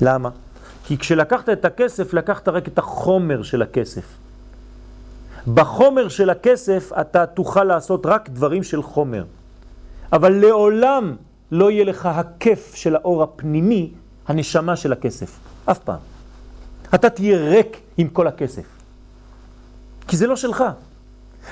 למה? 0.00 0.30
כי 0.84 0.98
כשלקחת 0.98 1.48
את 1.48 1.64
הכסף, 1.64 2.14
לקחת 2.14 2.48
רק 2.48 2.68
את 2.68 2.78
החומר 2.78 3.42
של 3.42 3.62
הכסף. 3.62 4.25
בחומר 5.54 6.08
של 6.08 6.30
הכסף 6.30 6.90
אתה 7.00 7.26
תוכל 7.26 7.64
לעשות 7.64 8.06
רק 8.06 8.28
דברים 8.28 8.62
של 8.62 8.82
חומר. 8.82 9.24
אבל 10.12 10.32
לעולם 10.32 11.16
לא 11.52 11.70
יהיה 11.70 11.84
לך 11.84 12.06
הכיף 12.06 12.74
של 12.74 12.96
האור 12.96 13.22
הפנימי, 13.22 13.92
הנשמה 14.28 14.76
של 14.76 14.92
הכסף. 14.92 15.38
אף 15.64 15.78
פעם. 15.78 15.98
אתה 16.94 17.10
תהיה 17.10 17.38
ריק 17.38 17.80
עם 17.96 18.08
כל 18.08 18.26
הכסף. 18.26 18.64
כי 20.08 20.16
זה 20.16 20.26
לא 20.26 20.36
שלך. 20.36 20.64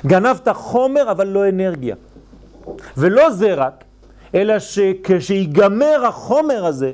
גנבת 0.07 0.49
חומר 0.49 1.11
אבל 1.11 1.27
לא 1.27 1.49
אנרגיה. 1.49 1.97
ולא 2.97 3.31
זה 3.31 3.55
רק, 3.55 3.85
אלא 4.35 4.59
שכשיגמר 4.59 6.07
החומר 6.09 6.67
הזה, 6.67 6.93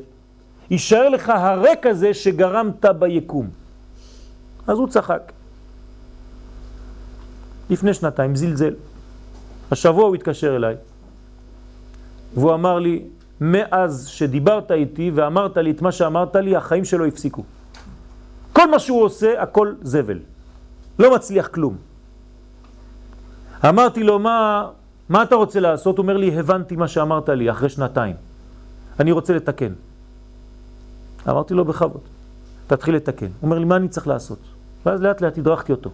יישאר 0.71 1.09
לך 1.09 1.29
הרק 1.29 1.87
הזה 1.87 2.15
שגרמת 2.15 2.85
ביקום. 2.85 3.51
אז 4.67 4.79
הוא 4.79 4.89
צחק. 4.89 5.33
לפני 7.71 7.95
שנתיים, 7.95 8.37
זלזל. 8.37 8.75
השבוע 9.71 10.05
הוא 10.05 10.15
התקשר 10.15 10.57
אליי, 10.57 10.77
והוא 12.35 12.55
אמר 12.55 12.79
לי, 12.79 13.03
מאז 13.41 14.07
שדיברת 14.07 14.71
איתי 14.71 15.11
ואמרת 15.15 15.57
לי 15.57 15.71
את 15.71 15.83
מה 15.83 15.93
שאמרת 15.93 16.37
לי, 16.37 16.57
החיים 16.57 16.85
שלו 16.85 17.07
הפסיקו. 17.07 17.43
כל 18.53 18.71
מה 18.71 18.79
שהוא 18.79 19.03
עושה, 19.03 19.43
הכל 19.43 19.75
זבל. 19.83 20.19
לא 20.99 21.15
מצליח 21.15 21.49
כלום. 21.49 21.77
אמרתי 23.69 24.03
לו, 24.03 24.19
מה, 24.19 24.69
מה 25.09 25.23
אתה 25.23 25.35
רוצה 25.35 25.61
לעשות? 25.61 25.99
הוא 25.99 26.03
אומר 26.03 26.17
לי, 26.17 26.39
הבנתי 26.39 26.77
מה 26.77 26.89
שאמרת 26.89 27.29
לי 27.29 27.51
אחרי 27.51 27.69
שנתיים. 27.69 28.17
אני 29.01 29.13
רוצה 29.13 29.35
לתקן. 29.35 29.73
אמרתי 31.29 31.55
לו, 31.55 31.65
בכבוד, 31.65 32.01
תתחיל 32.67 32.97
לתקן. 32.97 33.27
הוא 33.27 33.33
אומר 33.43 33.59
לי, 33.59 33.65
מה 33.65 33.77
אני 33.77 33.89
צריך 33.89 34.07
לעשות? 34.07 34.39
ואז 34.87 35.03
לאט 35.03 35.21
לאט 35.21 35.39
הדרכתי 35.39 35.73
אותו. 35.73 35.91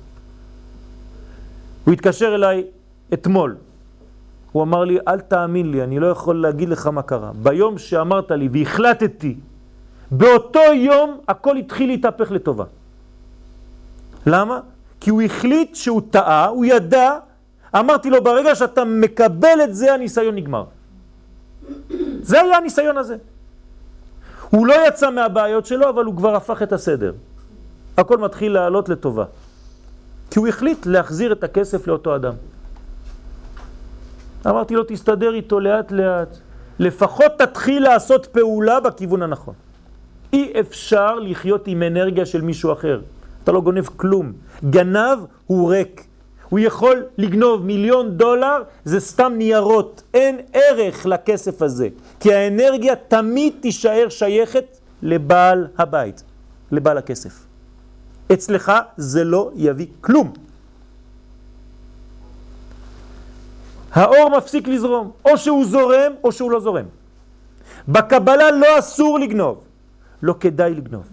הוא 1.87 1.93
התקשר 1.93 2.35
אליי 2.35 2.65
אתמול. 3.15 3.57
הוא 4.53 4.63
אמר 4.63 4.85
לי, 4.85 4.99
אל 5.09 5.21
תאמין 5.21 5.71
לי, 5.71 5.83
אני 5.83 5.99
לא 5.99 6.07
יכול 6.07 6.43
להגיד 6.43 6.69
לך 6.69 6.87
מה 6.87 7.03
קרה. 7.03 7.31
ביום 7.43 7.79
שאמרת 7.79 8.31
לי 8.31 8.49
והחלטתי, 8.53 9.37
באותו 10.11 10.73
יום 10.75 11.19
הכל 11.29 11.57
התחיל 11.57 11.89
להתהפך 11.89 12.31
לטובה. 12.31 12.65
למה? 14.27 14.61
כי 15.01 15.11
הוא 15.11 15.23
החליט 15.23 15.75
שהוא 15.75 16.03
טעה, 16.11 16.47
הוא 16.47 16.65
ידע 16.65 17.19
אמרתי 17.79 18.11
לו, 18.11 18.25
ברגע 18.25 18.55
שאתה 18.55 18.85
מקבל 18.85 19.59
את 19.65 19.75
זה, 19.75 19.95
הניסיון 19.95 20.35
נגמר. 20.35 20.65
זה 22.21 22.41
היה 22.41 22.57
הניסיון 22.57 22.97
הזה. 22.97 23.17
הוא 24.51 24.67
לא 24.67 24.75
יצא 24.89 25.11
מהבעיות 25.11 25.67
שלו, 25.67 25.89
אבל 25.89 26.05
הוא 26.05 26.17
כבר 26.17 26.37
הפך 26.37 26.63
את 26.63 26.73
הסדר. 26.73 27.13
הכל 27.97 28.19
מתחיל 28.19 28.53
לעלות 28.53 28.89
לטובה. 28.89 29.25
כי 30.31 30.39
הוא 30.39 30.49
החליט 30.49 30.87
להחזיר 30.87 31.33
את 31.33 31.45
הכסף 31.45 31.87
לאותו 31.87 32.17
אדם. 32.17 32.35
אמרתי 34.47 34.75
לו, 34.75 34.85
תסתדר 34.89 35.35
איתו 35.35 35.61
לאט 35.61 35.93
לאט. 35.93 36.37
לפחות 36.79 37.33
תתחיל 37.39 37.83
לעשות 37.83 38.27
פעולה 38.27 38.81
בכיוון 38.81 39.23
הנכון. 39.23 39.55
אי 40.33 40.53
אפשר 40.61 41.15
לחיות 41.19 41.67
עם 41.67 41.83
אנרגיה 41.83 42.27
של 42.27 42.41
מישהו 42.43 42.73
אחר. 42.73 43.01
אתה 43.45 43.53
לא 43.53 43.61
גונב 43.61 43.87
כלום. 43.97 44.33
גנב 44.71 45.19
הוא 45.47 45.71
ריק. 45.71 46.07
הוא 46.49 46.59
יכול 46.59 47.05
לגנוב 47.19 47.65
מיליון 47.65 48.17
דולר, 48.17 48.63
זה 48.85 49.01
סתם 49.01 49.33
ניירות, 49.37 50.03
אין 50.15 50.41
ערך 50.53 51.07
לכסף 51.07 51.63
הזה, 51.63 51.89
כי 52.21 52.35
האנרגיה 52.35 52.97
תמיד 52.97 53.55
תישאר 53.61 54.07
שייכת 54.09 54.65
לבעל 55.03 55.67
הבית, 55.79 56.23
לבעל 56.73 56.99
הכסף. 56.99 57.46
אצלך 58.33 58.73
זה 58.97 59.25
לא 59.25 59.51
יביא 59.55 59.87
כלום. 60.01 60.33
האור 63.93 64.39
מפסיק 64.39 64.69
לזרום, 64.69 65.11
או 65.25 65.39
שהוא 65.39 65.65
זורם 65.65 66.13
או 66.25 66.33
שהוא 66.33 66.51
לא 66.51 66.61
זורם. 66.61 66.85
בקבלה 67.89 68.51
לא 68.51 68.79
אסור 68.79 69.19
לגנוב, 69.19 69.65
לא 70.23 70.35
כדאי 70.41 70.75
לגנוב. 70.75 71.05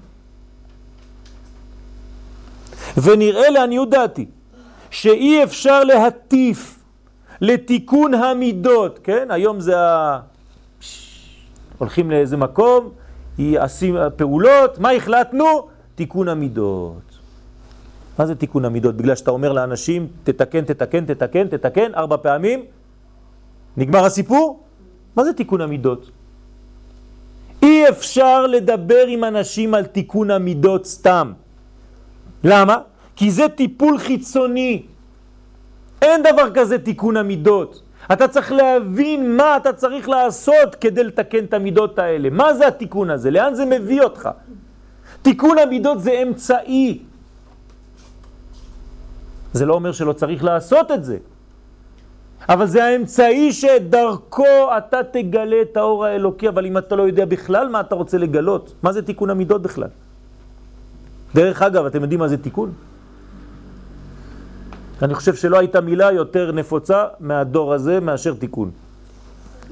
ונראה 2.97 3.49
לעניות 3.49 3.89
דעתי 3.89 4.26
שאי 4.91 5.43
אפשר 5.43 5.84
להטיף 5.84 6.80
לתיקון 7.41 8.13
המידות, 8.13 8.99
כן? 9.04 9.28
היום 9.30 9.60
זה 9.60 9.80
ה... 9.80 10.19
הולכים 11.78 12.12
לאיזה 12.12 12.38
מקום, 12.38 12.89
עושים 13.60 13.95
פעולות, 14.15 14.80
מה 14.80 14.91
החלטנו? 14.91 15.67
תיקון 15.96 16.28
המידות. 16.28 17.20
מה 18.20 18.26
זה 18.26 18.36
תיקון 18.36 18.66
המידות? 18.66 18.98
בגלל 18.98 19.16
שאתה 19.16 19.32
אומר 19.32 19.54
לאנשים, 19.54 20.08
תתקן, 20.24 20.66
תתקן, 20.66 21.06
תתקן, 21.06 21.48
תתקן, 21.48 21.96
ארבע 21.96 22.18
פעמים, 22.18 22.66
נגמר 23.78 24.06
הסיפור? 24.06 24.64
מה 25.16 25.24
זה 25.24 25.34
תיקון 25.34 25.62
המידות? 25.62 26.12
אי 27.62 27.90
אפשר 27.90 28.48
לדבר 28.48 29.06
עם 29.08 29.24
אנשים 29.24 29.74
על 29.74 29.86
תיקון 29.86 30.32
המידות 30.32 30.86
סתם. 30.86 31.34
למה? 32.44 32.78
כי 33.16 33.32
זה 33.32 33.50
טיפול 33.50 33.98
חיצוני. 33.98 34.84
אין 36.02 36.24
דבר 36.24 36.52
כזה 36.54 36.78
תיקון 36.78 37.18
המידות. 37.18 37.82
אתה 38.14 38.28
צריך 38.28 38.52
להבין 38.52 39.38
מה 39.38 39.58
אתה 39.58 39.74
צריך 39.74 40.10
לעשות 40.10 40.76
כדי 40.76 41.04
לתקן 41.04 41.44
את 41.44 41.54
המידות 41.54 42.00
האלה. 42.00 42.30
מה 42.30 42.54
זה 42.54 42.68
התיקון 42.68 43.10
הזה? 43.10 43.32
לאן 43.32 43.56
זה 43.56 43.66
מביא 43.66 44.02
אותך? 44.02 44.30
תיקון 45.24 45.58
המידות 45.58 46.02
זה 46.02 46.12
אמצעי. 46.12 47.00
זה 49.54 49.66
לא 49.66 49.74
אומר 49.74 49.92
שלא 49.92 50.14
צריך 50.14 50.44
לעשות 50.44 50.92
את 50.92 51.04
זה. 51.04 51.18
אבל 52.50 52.66
זה 52.68 52.84
האמצעי 52.84 53.54
שדרכו 53.54 54.68
אתה 54.78 55.00
תגלה 55.04 55.62
את 55.62 55.78
האור 55.78 56.06
האלוקי, 56.06 56.50
אבל 56.50 56.66
אם 56.66 56.78
אתה 56.78 56.95
לא 56.95 57.04
יודע 57.04 57.26
בכלל 57.26 57.68
מה 57.68 57.80
אתה 57.80 57.95
רוצה 57.95 58.18
לגלות, 58.18 58.74
מה 58.84 58.91
זה 58.91 59.02
תיקון 59.02 59.30
המידות 59.30 59.62
בכלל? 59.62 59.88
דרך 61.36 61.62
אגב, 61.62 61.86
אתם 61.86 62.02
יודעים 62.02 62.20
מה 62.20 62.28
זה 62.28 62.38
תיקון? 62.38 62.72
אני 65.02 65.14
חושב 65.14 65.36
שלא 65.36 65.58
הייתה 65.60 65.82
מילה 65.82 66.12
יותר 66.12 66.52
נפוצה 66.52 67.06
מהדור 67.20 67.74
הזה 67.74 68.00
מאשר 68.00 68.34
תיקון. 68.34 68.72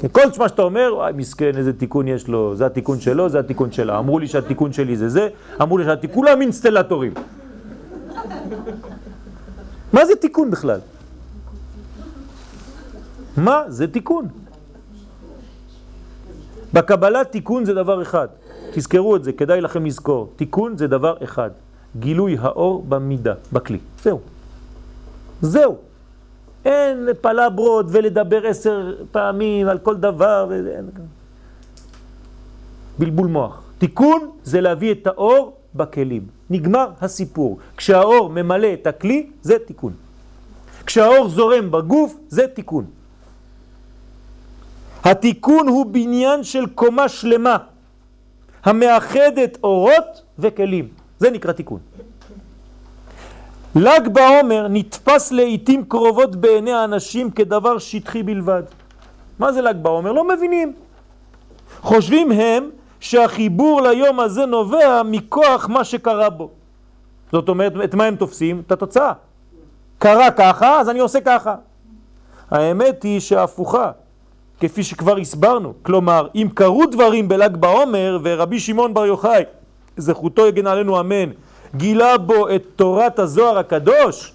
כל 0.10 0.22
מה 0.40 0.50
שאתה 0.50 0.62
אומר, 0.62 1.12
מסכן, 1.16 1.58
איזה 1.58 1.74
תיקון 1.74 2.08
יש 2.08 2.28
לו, 2.28 2.56
זה 2.56 2.66
התיקון 2.66 3.00
שלו, 3.00 3.30
זה 3.30 3.40
התיקון 3.40 3.72
שלה. 3.72 4.00
אמרו 4.00 4.20
לי 4.20 4.28
שהתיקון 4.28 4.74
שלי 4.74 4.98
זה 4.98 5.10
זה, 5.10 5.28
אמרו 5.62 5.78
לי 5.78 5.86
שהתיקון, 5.86 6.16
כולם 6.16 6.42
אינסטלטורים. 6.42 7.14
מה 9.94 10.06
זה 10.06 10.16
תיקון 10.16 10.52
בכלל? 10.52 10.80
מה 13.38 13.64
זה 13.68 13.88
תיקון? 13.88 14.28
בקבלה 16.74 17.24
תיקון 17.24 17.66
זה 17.66 17.74
דבר 17.74 18.02
אחד. 18.02 18.28
תזכרו 18.74 19.16
את 19.16 19.24
זה, 19.24 19.32
כדאי 19.34 19.62
לכם 19.62 19.86
לזכור. 19.86 20.34
תיקון 20.36 20.78
זה 20.78 20.88
דבר 20.88 21.16
אחד. 21.24 21.50
גילוי 22.00 22.38
האור 22.40 22.86
במידה, 22.90 23.34
בכלי. 23.54 23.80
זהו. 24.04 24.20
זהו. 25.42 25.91
אין 26.66 27.10
פלברות 27.22 27.86
ולדבר 27.90 28.48
עשר 28.48 28.96
פעמים 29.12 29.68
על 29.68 29.78
כל 29.80 29.96
דבר. 29.96 30.50
בלבול 33.00 33.28
מוח. 33.28 33.62
תיקון 33.78 34.32
זה 34.44 34.62
להביא 34.62 34.92
את 34.92 35.08
האור 35.08 35.58
בכלים. 35.76 36.28
נגמר 36.50 36.90
הסיפור. 37.02 37.60
כשהאור 37.78 38.30
ממלא 38.30 38.74
את 38.74 38.88
הכלי, 38.88 39.30
זה 39.42 39.60
תיקון. 39.60 39.94
כשהאור 40.86 41.30
זורם 41.30 41.72
בגוף, 41.72 42.16
זה 42.30 42.48
תיקון. 42.48 42.86
התיקון 45.04 45.68
הוא 45.68 45.86
בניין 45.86 46.44
של 46.44 46.66
קומה 46.76 47.10
שלמה, 47.10 47.58
המאחדת 48.64 49.58
אורות 49.64 50.22
וכלים. 50.40 50.88
זה 51.20 51.30
נקרא 51.30 51.52
תיקון. 51.52 51.80
ל"ג 53.76 54.08
בעומר 54.14 54.68
נתפס 54.70 55.32
לעיתים 55.32 55.84
קרובות 55.86 56.36
בעיני 56.36 56.72
האנשים 56.72 57.32
כדבר 57.32 57.78
שטחי 57.78 58.24
בלבד. 58.24 58.64
מה 59.40 59.52
זה 59.52 59.62
ל"ג 59.62 59.76
בעומר? 59.82 60.12
לא 60.12 60.28
מבינים. 60.28 60.74
חושבים 61.82 62.32
הם 62.32 62.70
שהחיבור 63.00 63.82
ליום 63.82 64.20
הזה 64.20 64.46
נובע 64.46 65.02
מכוח 65.06 65.70
מה 65.70 65.84
שקרה 65.84 66.30
בו. 66.30 66.50
זאת 67.32 67.50
אומרת, 67.50 67.74
את 67.84 67.96
מה 67.96 68.04
הם 68.04 68.16
תופסים? 68.16 68.62
את 68.68 68.72
התוצאה. 68.72 69.14
קרה 69.98 70.32
ככה, 70.32 70.80
אז 70.80 70.90
אני 70.90 71.00
עושה 71.00 71.22
ככה. 71.22 71.56
האמת 72.52 73.04
היא 73.04 73.20
שהפוכה, 73.20 73.92
כפי 74.60 74.84
שכבר 74.84 75.18
הסברנו. 75.18 75.74
כלומר, 75.82 76.28
אם 76.36 76.48
קרו 76.54 76.86
דברים 76.86 77.28
בל"ג 77.28 77.58
בעומר 77.58 78.20
ורבי 78.24 78.60
שמעון 78.60 78.94
בר 78.94 79.06
יוחאי, 79.06 79.44
זכותו 79.98 80.48
יגן 80.48 80.68
עלינו 80.68 81.00
אמן, 81.00 81.30
גילה 81.76 82.18
בו 82.18 82.50
את 82.50 82.64
תורת 82.76 83.20
הזוהר 83.20 83.58
הקדוש, 83.58 84.34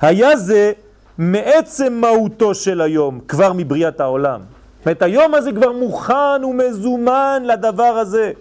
היה 0.00 0.36
זה 0.36 0.72
מעצם 1.18 1.92
מהותו 1.92 2.54
של 2.54 2.80
היום, 2.80 3.20
כבר 3.28 3.52
מבריאת 3.52 4.00
העולם. 4.00 4.40
זאת 4.84 5.02
היום 5.02 5.34
הזה 5.34 5.52
כבר 5.52 5.72
מוכן 5.72 6.44
ומזומן 6.44 7.42
לדבר 7.46 7.82
הזה. 7.82 8.32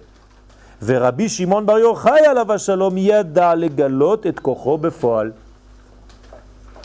ורבי 0.83 1.29
שמעון 1.29 1.65
בר 1.65 1.77
יוחאי 1.77 2.25
עליו 2.25 2.53
השלום 2.53 2.97
ידע 2.97 3.55
לגלות 3.55 4.27
את 4.27 4.39
כוחו 4.39 4.77
בפועל. 4.77 5.31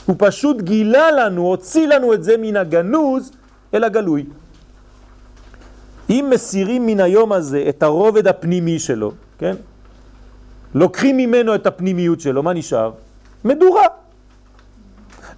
הוא 0.07 0.17
פשוט 0.19 0.61
גילה 0.61 1.11
לנו, 1.11 1.43
הוציא 1.43 1.87
לנו 1.87 2.15
את 2.15 2.25
זה 2.25 2.35
מן 2.39 2.57
הגנוז 2.57 3.33
אל 3.75 3.85
הגלוי. 3.85 4.25
אם 6.11 6.27
מסירים 6.31 6.87
מן 6.87 7.01
היום 7.01 7.33
הזה 7.33 7.65
את 7.69 7.83
הרובד 7.83 8.27
הפנימי 8.27 8.79
שלו, 8.79 9.13
כן? 9.39 9.57
לוקחים 10.75 11.17
ממנו 11.17 11.55
את 11.55 11.67
הפנימיות 11.67 12.21
שלו, 12.21 12.43
מה 12.43 12.53
נשאר? 12.53 12.93
מדורה. 13.45 13.87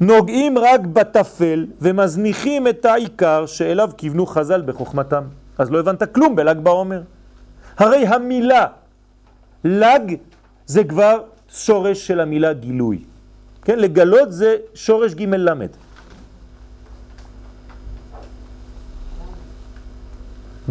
נוגעים 0.00 0.58
רק 0.58 0.80
בתפל 0.80 1.66
ומזניחים 1.80 2.68
את 2.68 2.84
העיקר 2.84 3.46
שאליו 3.46 3.90
כיוונו 3.96 4.26
חז"ל 4.26 4.62
בחוכמתם. 4.62 5.24
אז 5.58 5.70
לא 5.70 5.80
הבנת 5.80 6.14
כלום 6.14 6.36
בל"ג 6.36 6.58
בעומר. 6.58 7.02
הרי 7.78 8.06
המילה 8.06 8.66
ל"ג 9.64 10.14
זה 10.66 10.84
כבר 10.84 11.22
שורש 11.48 12.06
של 12.06 12.20
המילה 12.20 12.52
גילוי. 12.52 13.04
כן, 13.64 13.78
לגלות 13.78 14.32
זה 14.32 14.56
שורש 14.74 15.14
ג' 15.14 15.22
למד. 15.34 15.70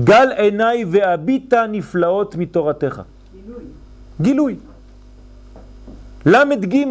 גל 0.03 0.31
עיניי 0.37 0.85
והביטה 0.87 1.65
נפלאות 1.67 2.35
מתורתך. 2.35 3.01
גילוי. 3.33 3.63
גילוי. 4.21 4.55
למד 6.25 6.65
ג', 6.65 6.83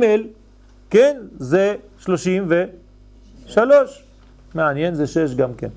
כן, 0.91 1.17
זה 1.39 1.75
שלושים 1.99 2.49
ושלוש. 2.49 4.03
מעניין, 4.55 4.95
זה 4.95 5.07
שש 5.07 5.35
גם 5.35 5.55
כן. 5.55 5.69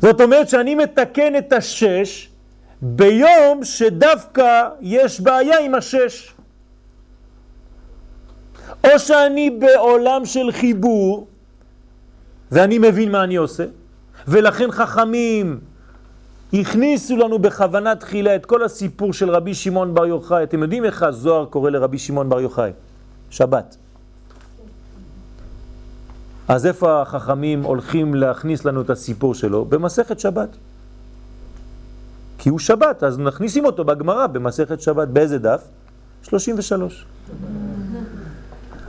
זאת 0.00 0.20
אומרת 0.20 0.48
שאני 0.48 0.74
מתקן 0.74 1.36
את 1.36 1.52
השש 1.52 2.28
ביום 2.82 3.64
שדווקא 3.64 4.68
יש 4.80 5.20
בעיה 5.20 5.58
עם 5.58 5.74
השש. 5.74 6.34
או 8.84 8.98
שאני 8.98 9.50
בעולם 9.50 10.24
של 10.24 10.52
חיבור 10.52 11.26
ואני 12.50 12.78
מבין 12.78 13.10
מה 13.10 13.24
אני 13.24 13.36
עושה, 13.36 13.64
ולכן 14.28 14.70
חכמים 14.70 15.60
הכניסו 16.60 17.16
לנו 17.16 17.38
בכוונה 17.38 17.96
תחילה 17.96 18.36
את 18.36 18.46
כל 18.46 18.64
הסיפור 18.64 19.12
של 19.12 19.30
רבי 19.30 19.54
שמעון 19.54 19.94
בר 19.94 20.06
יוחאי. 20.06 20.44
אתם 20.44 20.62
יודעים 20.62 20.84
איך 20.84 21.02
הזוהר 21.02 21.46
קורא 21.46 21.70
לרבי 21.70 21.98
שמעון 21.98 22.28
בר 22.28 22.40
יוחאי? 22.40 22.70
שבת. 23.30 23.76
אז 26.48 26.66
איפה 26.66 27.02
החכמים 27.02 27.62
הולכים 27.62 28.14
להכניס 28.14 28.64
לנו 28.64 28.80
את 28.80 28.90
הסיפור 28.90 29.34
שלו? 29.34 29.64
במסכת 29.64 30.20
שבת. 30.20 30.48
כי 32.38 32.48
הוא 32.48 32.58
שבת, 32.58 33.02
אז 33.02 33.18
נכניסים 33.18 33.64
אותו 33.64 33.84
בגמרא 33.84 34.26
במסכת 34.26 34.80
שבת. 34.80 35.08
באיזה 35.08 35.38
דף? 35.38 35.62
33. 36.22 37.04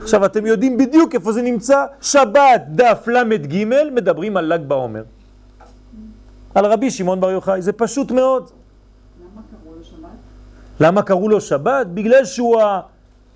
עכשיו 0.02 0.24
אתם 0.24 0.46
יודעים 0.46 0.78
בדיוק 0.78 1.14
איפה 1.14 1.32
זה 1.32 1.42
נמצא? 1.42 1.84
שבת, 2.00 2.62
דף 2.68 3.08
ל"ג, 3.08 3.64
מדברים 3.94 4.36
על 4.36 4.54
ל"ג 4.54 4.68
בעומר. 4.68 5.02
על 6.56 6.66
רבי 6.66 6.90
שמעון 6.90 7.20
בר 7.20 7.30
יוחאי, 7.30 7.62
זה 7.62 7.72
פשוט 7.72 8.10
מאוד. 8.10 8.50
למה 9.20 9.42
קראו 9.52 9.74
לו 9.76 9.84
שבת? 9.84 10.08
למה 10.80 11.02
קראו 11.02 11.28
לו 11.28 11.40
שבת? 11.40 11.86
בגלל 11.86 12.24
שהוא 12.24 12.62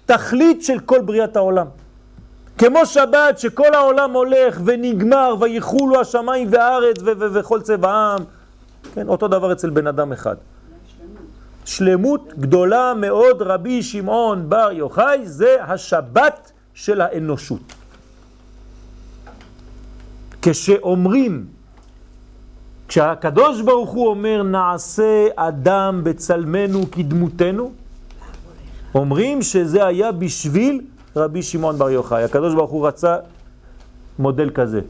התכלית 0.05 0.65
של 0.65 0.79
כל 0.79 1.01
בריאת 1.01 1.37
העולם. 1.37 1.67
כמו 2.59 2.87
שבת 2.87 3.39
שכל 3.39 3.75
העולם 3.75 4.13
הולך 4.13 4.61
ונגמר 4.65 5.35
ויחולו 5.41 6.01
השמיים 6.01 6.49
והארץ 6.51 6.97
וכל 7.05 7.61
צבע 7.61 7.91
העם. 7.91 8.25
כן, 8.95 9.09
אותו 9.09 9.29
דבר 9.29 9.53
אצל 9.53 9.71
בן 9.71 9.87
אדם 9.87 10.13
אחד. 10.13 10.37
שלמות 11.65 12.33
גדולה 12.39 12.95
מאוד 12.97 13.43
רבי 13.43 13.83
שמעון 13.83 14.49
בר 14.49 14.73
יוחאי 14.73 15.27
זה 15.27 15.57
השבת 15.65 16.53
של 16.75 17.01
האנושות. 17.01 17.75
כשאומרים, 20.43 21.60
כשהקדוש 22.91 23.61
ברוך 23.61 23.91
הוא 23.91 24.09
אומר 24.09 24.43
נעשה 24.43 25.29
אדם 25.37 26.01
בצלמנו 26.05 26.91
כדמותנו, 26.91 27.73
אומרים 28.95 29.43
שזה 29.43 29.87
היה 29.87 30.13
בשביל 30.13 30.81
רבי 31.17 31.43
שמעון 31.43 31.79
בר 31.79 31.91
יוחאי. 31.91 32.23
הקדוש 32.23 32.55
ברוך 32.55 32.71
הוא 32.71 32.87
רצה 32.87 33.17
מודל 34.19 34.51
כזה. 34.51 34.81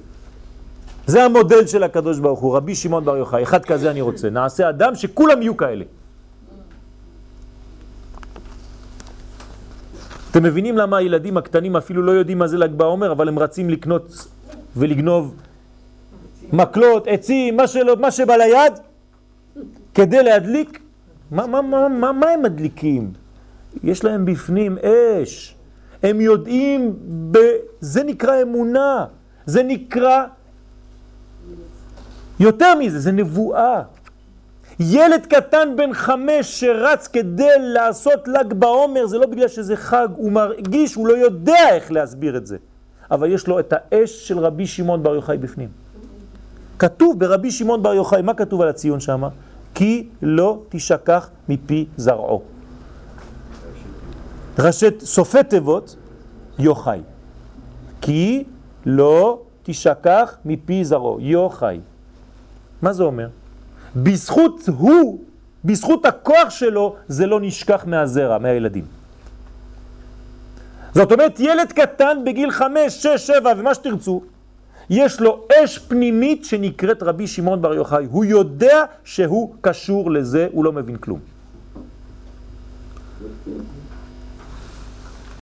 זה 1.07 1.25
המודל 1.25 1.67
של 1.67 1.83
הקדוש 1.83 2.19
ברוך 2.19 2.41
הוא, 2.41 2.57
רבי 2.57 2.75
שמעון 2.75 3.05
בר 3.05 3.17
יוחאי. 3.17 3.43
אחד 3.43 3.65
כזה 3.65 3.91
אני 3.91 4.01
רוצה. 4.01 4.31
נעשה 4.31 4.69
אדם 4.69 4.95
שכולם 4.95 5.43
יהיו 5.43 5.57
כאלה. 5.57 5.85
אתם 10.31 10.43
מבינים 10.43 10.77
למה 10.79 10.97
הילדים 10.97 11.37
הקטנים 11.37 11.77
אפילו 11.77 12.03
לא 12.03 12.13
יודעים 12.13 12.39
מה 12.39 12.47
זה 12.47 12.59
ל"ג 12.59 12.73
בעומר, 12.73 13.13
אבל 13.13 13.29
הם 13.29 13.39
רצים 13.39 13.71
לקנות 13.71 14.29
ולגנוב 14.77 15.35
מקלות, 16.53 17.07
עצים, 17.07 17.57
מה, 17.57 17.67
שלא, 17.67 17.97
מה 17.97 18.11
שבא 18.11 18.37
ליד, 18.37 18.73
כדי 19.95 20.23
להדליק? 20.23 20.81
מה, 21.31 21.47
מה, 21.47 21.63
מה, 21.63 21.89
מה, 21.89 22.13
מה 22.13 22.29
הם 22.31 22.43
מדליקים? 22.43 23.13
יש 23.85 24.05
להם 24.05 24.25
בפנים 24.25 24.79
אש. 24.79 25.55
הם 26.03 26.21
יודעים, 26.21 26.97
ב... 27.31 27.39
זה 27.81 28.05
נקרא 28.05 28.43
אמונה, 28.43 29.07
זה 29.47 29.63
נקרא 29.63 30.25
יותר 32.41 32.75
מזה, 32.79 32.99
זה 32.99 33.13
נבואה. 33.13 33.83
ילד 34.81 35.27
קטן 35.27 35.77
בן 35.77 35.93
חמש 35.93 36.61
שרץ 36.61 37.09
כדי 37.09 37.49
לעשות 37.59 38.29
ל"ג 38.29 38.53
בעומר, 38.53 39.07
זה 39.07 39.19
לא 39.19 39.27
בגלל 39.27 39.49
שזה 39.49 39.77
חג, 39.77 40.09
הוא 40.17 40.33
מרגיש, 40.33 40.95
הוא 40.95 41.07
לא 41.09 41.13
יודע 41.13 41.69
איך 41.71 41.93
להסביר 41.93 42.37
את 42.37 42.47
זה. 42.47 42.57
אבל 43.11 43.33
יש 43.33 43.47
לו 43.47 43.61
את 43.61 43.73
האש 43.77 44.29
של 44.29 44.39
רבי 44.39 44.67
שמעון 44.67 45.03
בר 45.03 45.15
יוחאי 45.15 45.37
בפנים. 45.37 45.69
כתוב 46.81 47.19
ברבי 47.19 47.51
שמעון 47.51 47.83
בר 47.83 47.95
יוחאי, 47.95 48.23
מה 48.23 48.35
כתוב 48.35 48.61
על 48.61 48.69
הציון 48.69 49.01
שם? 49.01 49.23
כי 49.75 50.09
לא 50.23 50.63
תשכח 50.69 51.31
מפי 51.49 51.87
זרעו. 51.97 52.43
ראשי 54.59 54.87
סופי 55.01 55.45
תיבות, 55.45 55.97
יוחאי. 56.59 57.01
כי 58.01 58.45
לא 58.87 59.41
תשכח 59.63 60.37
מפי 60.45 60.85
זרעו, 60.85 61.21
יוחאי. 61.21 61.81
מה 62.83 62.93
זה 62.93 63.03
אומר? 63.03 63.29
בזכות 63.97 64.69
הוא, 64.77 65.21
בזכות 65.65 66.07
הכוח 66.07 66.51
שלו, 66.51 66.97
זה 67.09 67.27
לא 67.27 67.41
נשכח 67.41 67.85
מהזרע, 67.87 68.39
מהילדים. 68.39 68.85
זאת 70.95 71.13
אומרת, 71.13 71.41
ילד 71.41 71.73
קטן 71.73 72.19
בגיל 72.25 72.51
חמש, 72.51 73.03
שש, 73.03 73.27
שבע 73.27 73.53
ומה 73.57 73.75
שתרצו, 73.75 74.23
יש 74.91 75.21
לו 75.21 75.47
אש 75.53 75.79
פנימית 75.79 76.45
שנקראת 76.45 77.03
רבי 77.03 77.27
שמעון 77.27 77.63
בר 77.63 77.75
יוחאי. 77.75 78.07
הוא 78.11 78.25
יודע 78.25 78.85
שהוא 79.05 79.55
קשור 79.61 80.11
לזה, 80.11 80.49
הוא 80.53 80.65
לא 80.65 80.73
מבין 80.73 80.97
כלום. 80.97 81.19